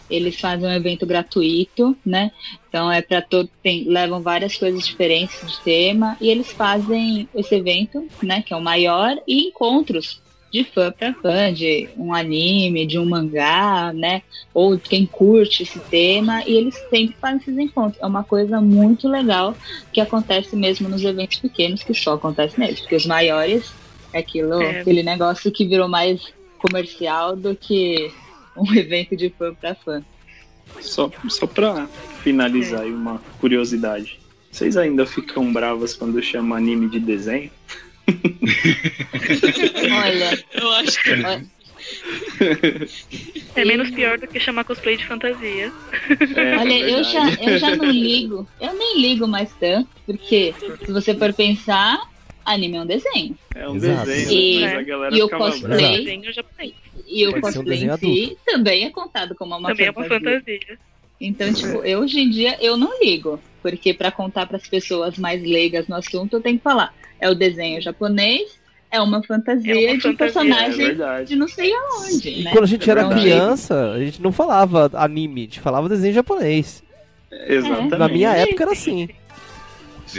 [0.10, 2.32] Eles fazem um evento gratuito, né?
[2.70, 7.56] Então é para todo tem levam várias coisas diferentes de tema e eles fazem esse
[7.56, 12.86] evento, né, que é o maior e encontros de fã para fã, de um anime,
[12.86, 14.22] de um mangá, né?
[14.54, 18.02] ou quem curte esse tema, e eles sempre fazem esses encontros.
[18.02, 19.58] É uma coisa muito legal
[19.92, 23.74] que acontece mesmo nos eventos pequenos, que só acontece neles, porque os maiores
[24.14, 24.80] é aquilo, É.
[24.80, 26.22] aquele negócio que virou mais
[26.58, 28.10] comercial do que
[28.64, 30.04] um evento de fã para fã.
[30.80, 31.88] Só, só pra
[32.24, 34.20] finalizar aí uma curiosidade.
[34.52, 37.52] Vocês ainda ficam bravas quando eu chamo anime de desenho?
[39.92, 41.46] Olha, Eu acho que olha,
[43.56, 45.72] É menos pior do que chamar cosplay de fantasia.
[46.36, 50.54] É, olha, é eu já, eu já não ligo, eu nem ligo mais tanto, porque
[50.86, 52.00] se você for pensar,
[52.46, 53.38] anime é um desenho.
[53.56, 54.06] É um Exato.
[54.06, 55.98] desenho, E- mas a galera e o cosplay- brava.
[55.98, 56.74] Desenho japonês.
[57.08, 59.90] E o Pode um cosplay desenho em si também é contado como uma Também é
[59.92, 60.40] uma fantasia.
[60.40, 60.78] fantasia.
[61.20, 65.18] Então, tipo, eu hoje em dia eu não ligo, porque para contar para as pessoas
[65.18, 69.74] mais leigas no assunto, eu tenho que falar, é o desenho japonês, É uma fantasia
[69.74, 72.52] É uma de fantasia, personagem É de não sei aonde, E né?
[72.52, 76.14] quando a gente era Então, criança, a gente não falava anime, a gente falava desenho
[76.14, 76.82] japonês.
[77.32, 77.98] Exatamente.
[77.98, 79.10] Na minha época era assim.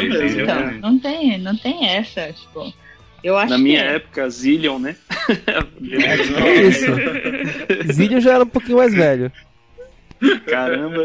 [0.04, 0.40] Isso mesmo.
[0.42, 2.72] Então, não tem, não tem essa, tipo.
[3.24, 3.94] Eu acho Na minha que é.
[3.96, 4.94] época, Zillion, né?
[5.90, 6.86] É isso.
[7.92, 9.32] Zillion já era um pouquinho mais velho.
[10.46, 11.04] Caramba.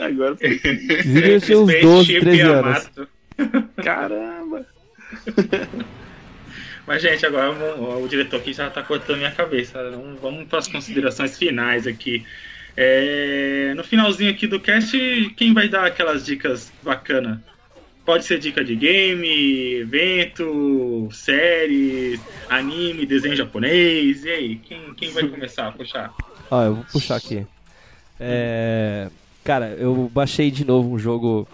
[0.00, 0.58] Agora foi.
[1.02, 2.90] Zillion tinha uns 12, Spaceship 13 anos.
[3.82, 4.66] Caramba.
[6.86, 9.90] Mas, gente, agora vamos- o diretor aqui já tá cortando minha cabeça.
[9.90, 12.24] Vamos, vamos para as considerações finais aqui.
[12.76, 14.96] É, no finalzinho aqui do cast,
[15.36, 17.38] quem vai dar aquelas dicas bacanas?
[18.06, 24.24] Pode ser dica de game, evento, série, anime, desenho japonês.
[24.24, 26.14] E aí, quem, quem vai começar a puxar?
[26.48, 27.44] Ó, eu vou puxar aqui.
[28.20, 29.08] É...
[29.42, 31.48] Cara, eu baixei de novo um jogo.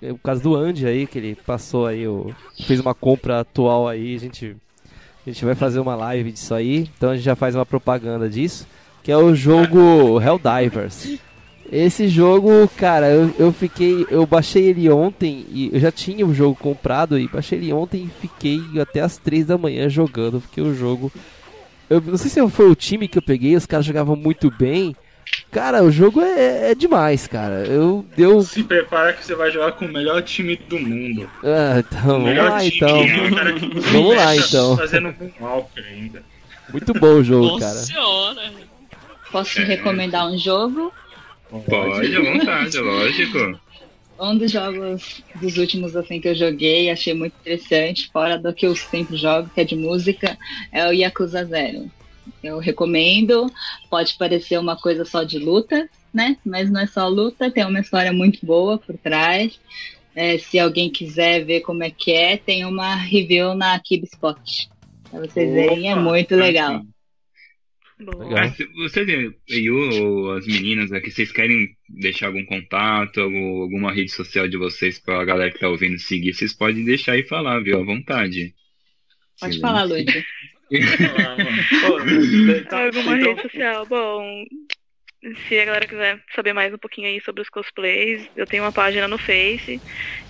[0.00, 2.32] é, Por causa do Andy aí, que ele passou aí, o...
[2.64, 4.56] fez uma compra atual aí, a gente,
[5.26, 8.30] a gente vai fazer uma live disso aí, então a gente já faz uma propaganda
[8.30, 8.68] disso,
[9.02, 11.18] que é o jogo Helldivers.
[11.72, 14.06] Esse jogo, cara, eu, eu fiquei.
[14.10, 18.04] Eu baixei ele ontem e eu já tinha o jogo comprado e baixei ele ontem
[18.04, 21.10] e fiquei até as 3 da manhã jogando, porque o jogo.
[21.88, 24.94] Eu não sei se foi o time que eu peguei, os caras jogavam muito bem.
[25.50, 27.64] Cara, o jogo é, é demais, cara.
[27.66, 28.42] Eu deu.
[28.42, 31.28] Se prepara que você vai jogar com o melhor time do mundo.
[31.42, 33.06] Ah, então, o vamos melhor lá time, então.
[33.06, 33.28] né?
[33.30, 34.76] O cara que Vamos lá, começa então.
[34.76, 36.22] Fazendo um Walker ainda.
[36.70, 37.78] Muito bom o jogo, Nossa cara.
[37.78, 38.52] senhora.
[39.30, 39.64] Posso É.
[39.64, 40.92] recomendar um jogo?
[41.60, 43.60] Pode, à vontade, lógico.
[44.20, 48.66] Um dos jogos dos últimos assim que eu joguei, achei muito interessante, fora do que
[48.66, 50.38] eu sempre jogo, que é de música,
[50.70, 51.90] é o Yakuza Zero.
[52.40, 53.50] Eu recomendo,
[53.90, 56.36] pode parecer uma coisa só de luta, né?
[56.44, 59.58] Mas não é só luta, tem uma história muito boa por trás.
[60.14, 64.68] É, se alguém quiser ver como é que é, tem uma review na Kibspot.
[65.10, 66.78] Pra vocês verem, é Opa, muito legal.
[66.78, 66.86] Boa.
[67.98, 68.30] Legal.
[68.30, 73.92] Mas se você e ou as meninas aqui, vocês querem deixar algum contato, algum- alguma
[73.92, 77.60] rede social de vocês pra galera que tá ouvindo seguir, vocês podem deixar e falar,
[77.60, 77.80] viu?
[77.80, 78.54] À vontade.
[79.38, 79.60] Pode Sim.
[79.60, 79.94] falar, tá-
[82.86, 83.86] Alguma então- rede social?
[83.86, 84.44] Bom,
[85.48, 88.72] se a galera quiser saber mais um pouquinho aí sobre os cosplays, eu tenho uma
[88.72, 89.80] página no Face,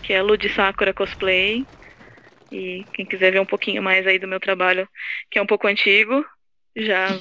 [0.02, 1.64] que é Lud Sakura Cosplay.
[2.50, 4.86] E quem quiser ver um pouquinho mais aí do meu trabalho,
[5.30, 6.22] que é um pouco antigo,
[6.76, 7.18] já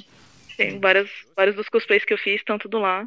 [0.69, 3.05] tem vários, vários dos cosplays que eu fiz, estão tudo lá.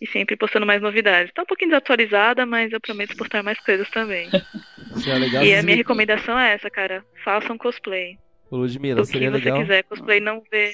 [0.00, 1.32] E sempre postando mais novidades.
[1.32, 4.28] Tá um pouquinho desatualizada, mas eu prometo postar mais coisas também.
[4.96, 5.44] Seria legal.
[5.44, 7.04] E a minha me- recomendação é essa, cara.
[7.24, 8.18] Façam cosplay.
[8.50, 9.60] Ô, Ludmilla, Do que seria você legal.
[9.60, 9.82] quiser.
[9.84, 10.72] Cosplay não vê.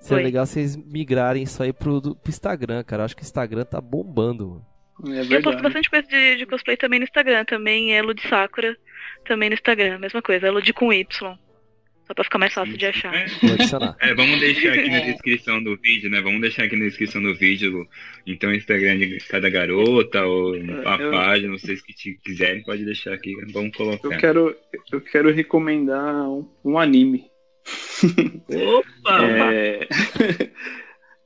[0.00, 0.22] Seria Oi.
[0.24, 3.02] legal vocês migrarem isso aí pro, do- pro Instagram, cara.
[3.02, 4.60] Eu acho que o Instagram tá bombando.
[5.06, 7.44] É Eu posto bastante coisa de, de cosplay também no Instagram.
[7.44, 8.76] Também é Lud Sakura.
[9.24, 9.98] Também no Instagram.
[9.98, 10.48] Mesma coisa.
[10.48, 11.38] É Lud com Y.
[12.06, 13.12] Só pra ficar mais fácil de achar.
[13.14, 13.26] É.
[14.00, 15.12] É, vamos deixar aqui na É.
[15.12, 16.20] descrição do vídeo, né?
[16.20, 17.86] Vamos deixar aqui na descrição do vídeo,
[18.26, 22.84] então o Instagram de cada garota ou a Eu- página, vocês que te quiserem, pode
[22.84, 24.16] deixar aqui, vamos Eu colocar.
[24.18, 24.56] quero,
[24.92, 27.24] eu quero recomendar um, um anime.
[28.48, 29.18] Opa!
[29.42, 29.88] É,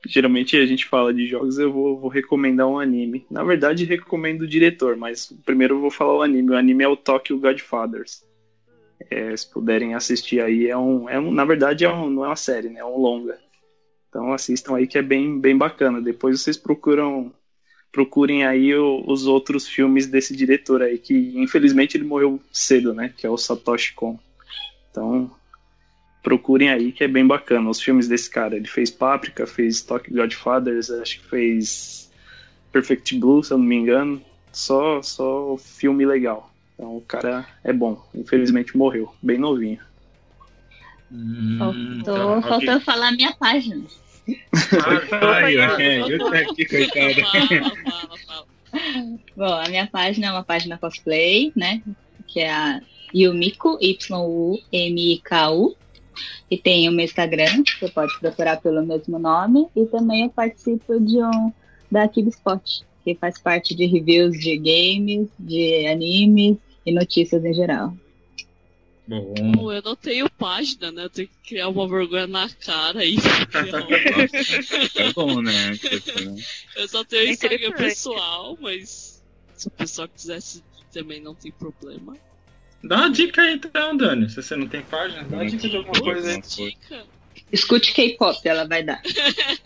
[0.09, 3.27] Geralmente a gente fala de jogos, eu vou, vou recomendar um anime.
[3.31, 6.51] Na verdade, recomendo o diretor, mas primeiro eu vou falar o anime.
[6.53, 8.25] O anime é o Tokyo Godfathers.
[9.09, 12.29] É, se puderem assistir aí, é um, é um na verdade é um, não é
[12.29, 12.81] uma série, né?
[12.81, 13.39] É um longa.
[14.09, 16.01] Então assistam aí que é bem, bem bacana.
[16.01, 17.33] Depois vocês procuram
[17.93, 23.13] procurem aí o- os outros filmes desse diretor aí, que infelizmente ele morreu cedo, né?
[23.17, 24.19] Que é o Satoshi Kon.
[24.91, 25.31] Então
[26.23, 28.57] procurem aí que é bem bacana os filmes desse cara.
[28.57, 32.11] Ele fez Páprica, fez Tokyo Godfathers, acho que fez
[32.73, 34.23] Perfect Blue, se eu não me engano.
[34.53, 36.50] Só, só filme legal.
[36.81, 38.03] Então o cara é bom.
[38.15, 39.79] Infelizmente morreu, bem novinho.
[41.13, 43.85] Hum, Faltou, então, alguém- faltou falar a minha página.
[44.73, 45.83] Ah, Aí, tá.
[45.83, 47.21] é, eu tô aqui, coitado.
[47.21, 48.47] Fala, fala, fala.
[49.37, 51.83] Bom, a minha página é uma página cosplay, né?
[52.27, 52.81] Que é a
[53.15, 55.77] Yumiko, Y-U-M-I-K-U.
[56.51, 59.67] E tem o meu Instagram, você pode procurar pelo mesmo nome.
[59.77, 61.53] E também eu participo de um
[61.91, 67.95] da Kibspot, que faz parte de reviews de games, de animes e notícias em geral.
[69.07, 71.05] Bom, Bom, eu não tenho página, né?
[71.05, 73.17] Eu tenho que criar uma vergonha na cara aí.
[73.17, 75.73] Tá bom, né?
[76.77, 79.21] eu só tenho É Instagram pessoal, mas
[79.57, 80.63] se o pessoal quisesse
[80.93, 82.17] também não tem problema.
[82.85, 84.29] dá uma dica aí então, Dani.
[84.31, 86.41] Se você não tem página, dá uma dica de alguma coisa aí.
[86.43, 87.05] Dica.
[87.53, 89.03] Escute K-pop, ela vai dar.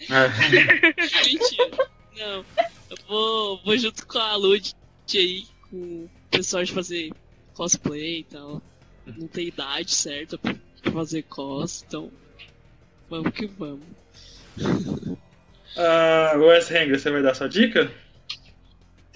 [0.09, 0.29] Ah,
[1.27, 1.89] Mentira.
[2.17, 2.45] Não.
[2.91, 4.75] Eu vou, vou junto com a Lud
[5.15, 7.11] aí, com pessoal de fazer
[7.55, 8.63] cosplay e tal.
[9.07, 10.55] não tem idade certa pra
[10.93, 12.11] fazer cos, então
[13.09, 13.87] vamos que vamos.
[15.77, 17.91] Ah, Wes Hengler, você vai dar sua dica?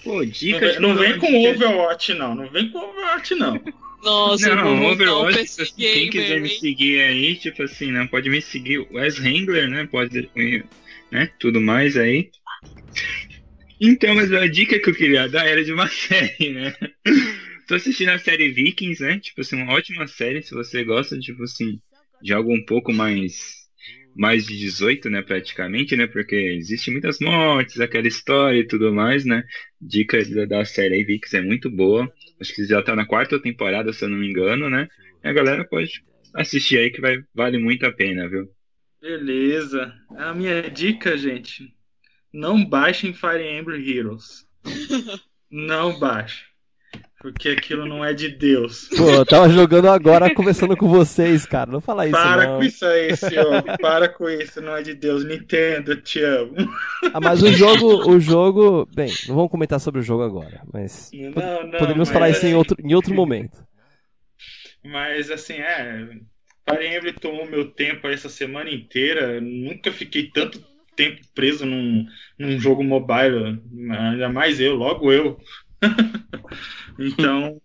[0.04, 2.34] Pô, Não dica vem, de não vem com dica- Overwatch, não.
[2.34, 3.60] Não vem com Overwatch, não.
[4.02, 8.06] Nossa, Não, um Overwatch, assim, quem quiser me seguir aí, tipo assim, né?
[8.08, 9.86] Pode me seguir, Wes Hengler, né?
[9.90, 10.30] Pode,
[11.10, 11.26] né?
[11.38, 12.30] Tudo mais aí.
[13.80, 16.74] Então, mas a dica que eu queria dar era de uma série, né?
[17.66, 19.18] Tô assistindo a série Vikings, né?
[19.18, 21.80] Tipo assim, uma ótima série, se você gosta, tipo assim,
[22.22, 23.58] de algo um pouco mais
[24.16, 26.08] mais de 18, né, praticamente, né?
[26.08, 29.44] Porque existe muitas mortes, aquela história e tudo mais, né?
[29.80, 32.12] Dica da, série Vikings é muito boa.
[32.40, 34.88] Acho que já tá na quarta temporada, se eu não me engano, né?
[35.22, 36.02] E a galera pode
[36.34, 38.48] assistir aí que vai, vale muito a pena, viu?
[39.00, 39.94] Beleza.
[40.16, 41.72] A minha dica, gente.
[42.32, 44.46] Não baixem Fire Emblem Heroes.
[45.50, 46.46] Não baixem.
[47.20, 48.88] Porque aquilo não é de Deus.
[48.96, 51.68] Pô, eu tava jogando agora, conversando com vocês, cara.
[51.70, 52.56] Não fala isso, Para não.
[52.58, 53.62] com isso aí, senhor.
[53.80, 55.24] Para com isso, não é de Deus.
[55.24, 56.54] Nintendo, eu te amo.
[57.12, 58.88] Ah, mas o jogo, o jogo.
[58.94, 61.10] Bem, não vamos comentar sobre o jogo agora, mas.
[61.12, 61.30] Não,
[61.64, 63.58] não, Poderíamos mas falar isso em assim- outro, em outro momento.
[64.84, 66.08] Mas assim, é.
[66.70, 69.40] Fire Emblem tomou meu tempo essa semana inteira.
[69.40, 70.60] Nunca fiquei tanto
[70.98, 72.04] tempo preso num,
[72.36, 73.62] num jogo mobile.
[73.90, 75.38] Ainda mais eu, logo eu.
[76.98, 77.62] então,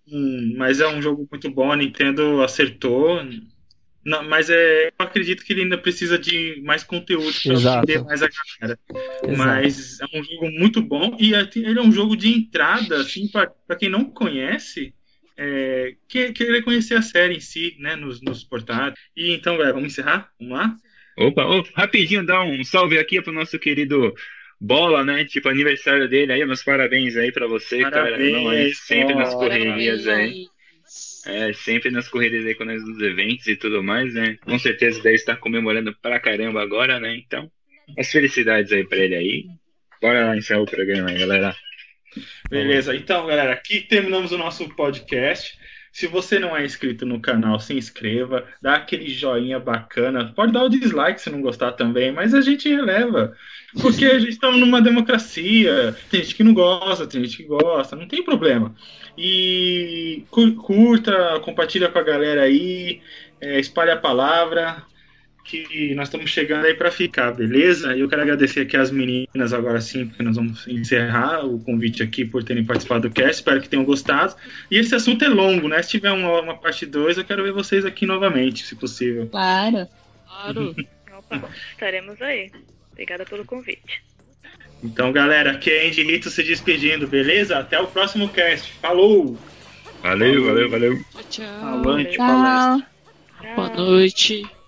[0.55, 3.19] mas é um jogo muito bom, a Nintendo acertou.
[4.05, 7.77] Não, mas é, eu acredito que ele ainda precisa de mais conteúdo para Exato.
[7.80, 8.80] atender mais a galera.
[8.91, 9.38] Exato.
[9.38, 13.27] Mas é um jogo muito bom e é- ele é um jogo de entrada, assim,
[13.30, 14.93] para quem não conhece,
[15.35, 18.99] é, que, querer conhecer a série em si, né, nos, nos portáteis.
[19.15, 20.30] E então, galera, vamos encerrar?
[20.39, 20.76] Vamos lá?
[21.18, 24.14] Opa, ô, rapidinho, dá um salve aqui pro nosso querido
[24.60, 25.26] Bola, né?
[25.26, 28.03] Tipo, aniversário dele aí, meus parabéns aí pra você, cara.
[28.03, 30.45] Parabéns, Não, aí, sempre nas correrias aí.
[31.26, 34.38] É, sempre nas correrias aí, quando nós nos eventos e tudo mais, né?
[34.41, 37.15] Com certeza deve estar comemorando pra caramba agora, né?
[37.15, 37.52] Então,
[37.98, 39.45] as felicidades aí pra ele aí.
[40.02, 41.56] Bora lá encerrar o programa aí, galera.
[42.49, 45.57] Beleza, então, galera, aqui terminamos o nosso podcast.
[45.93, 50.33] Se você não é inscrito no canal, se inscreva, dá aquele joinha bacana.
[50.35, 53.37] Pode dar o dislike se não gostar também, mas a gente releva.
[53.79, 55.95] Porque a gente está numa democracia.
[56.09, 58.75] Tem gente que não gosta, tem gente que gosta, não tem problema.
[59.17, 63.03] E cu- curta, compartilha com a galera aí,
[63.39, 64.87] é, espalhe a palavra.
[65.43, 67.95] Que nós estamos chegando aí para ficar, beleza?
[67.95, 72.01] E eu quero agradecer aqui as meninas agora sim, porque nós vamos encerrar o convite
[72.01, 73.33] aqui por terem participado do cast.
[73.33, 74.35] Espero que tenham gostado.
[74.71, 75.81] E esse assunto é longo, né?
[75.81, 79.27] Se tiver uma, uma parte 2, eu quero ver vocês aqui novamente, se possível.
[79.27, 79.87] Claro.
[80.25, 80.75] Claro.
[81.17, 82.49] Opa, estaremos aí.
[82.91, 84.01] Obrigada pelo convite.
[84.83, 87.57] Então, galera, aqui é Andy se despedindo, beleza?
[87.57, 88.71] Até o próximo cast.
[88.81, 89.37] Falou!
[90.01, 90.99] Valeu, valeu, valeu.
[91.11, 91.65] Tchau, tchau.
[91.65, 92.27] Avante, Tchau.
[92.27, 92.87] palestra.
[93.41, 93.55] Tchau.
[93.55, 94.62] Boa noite.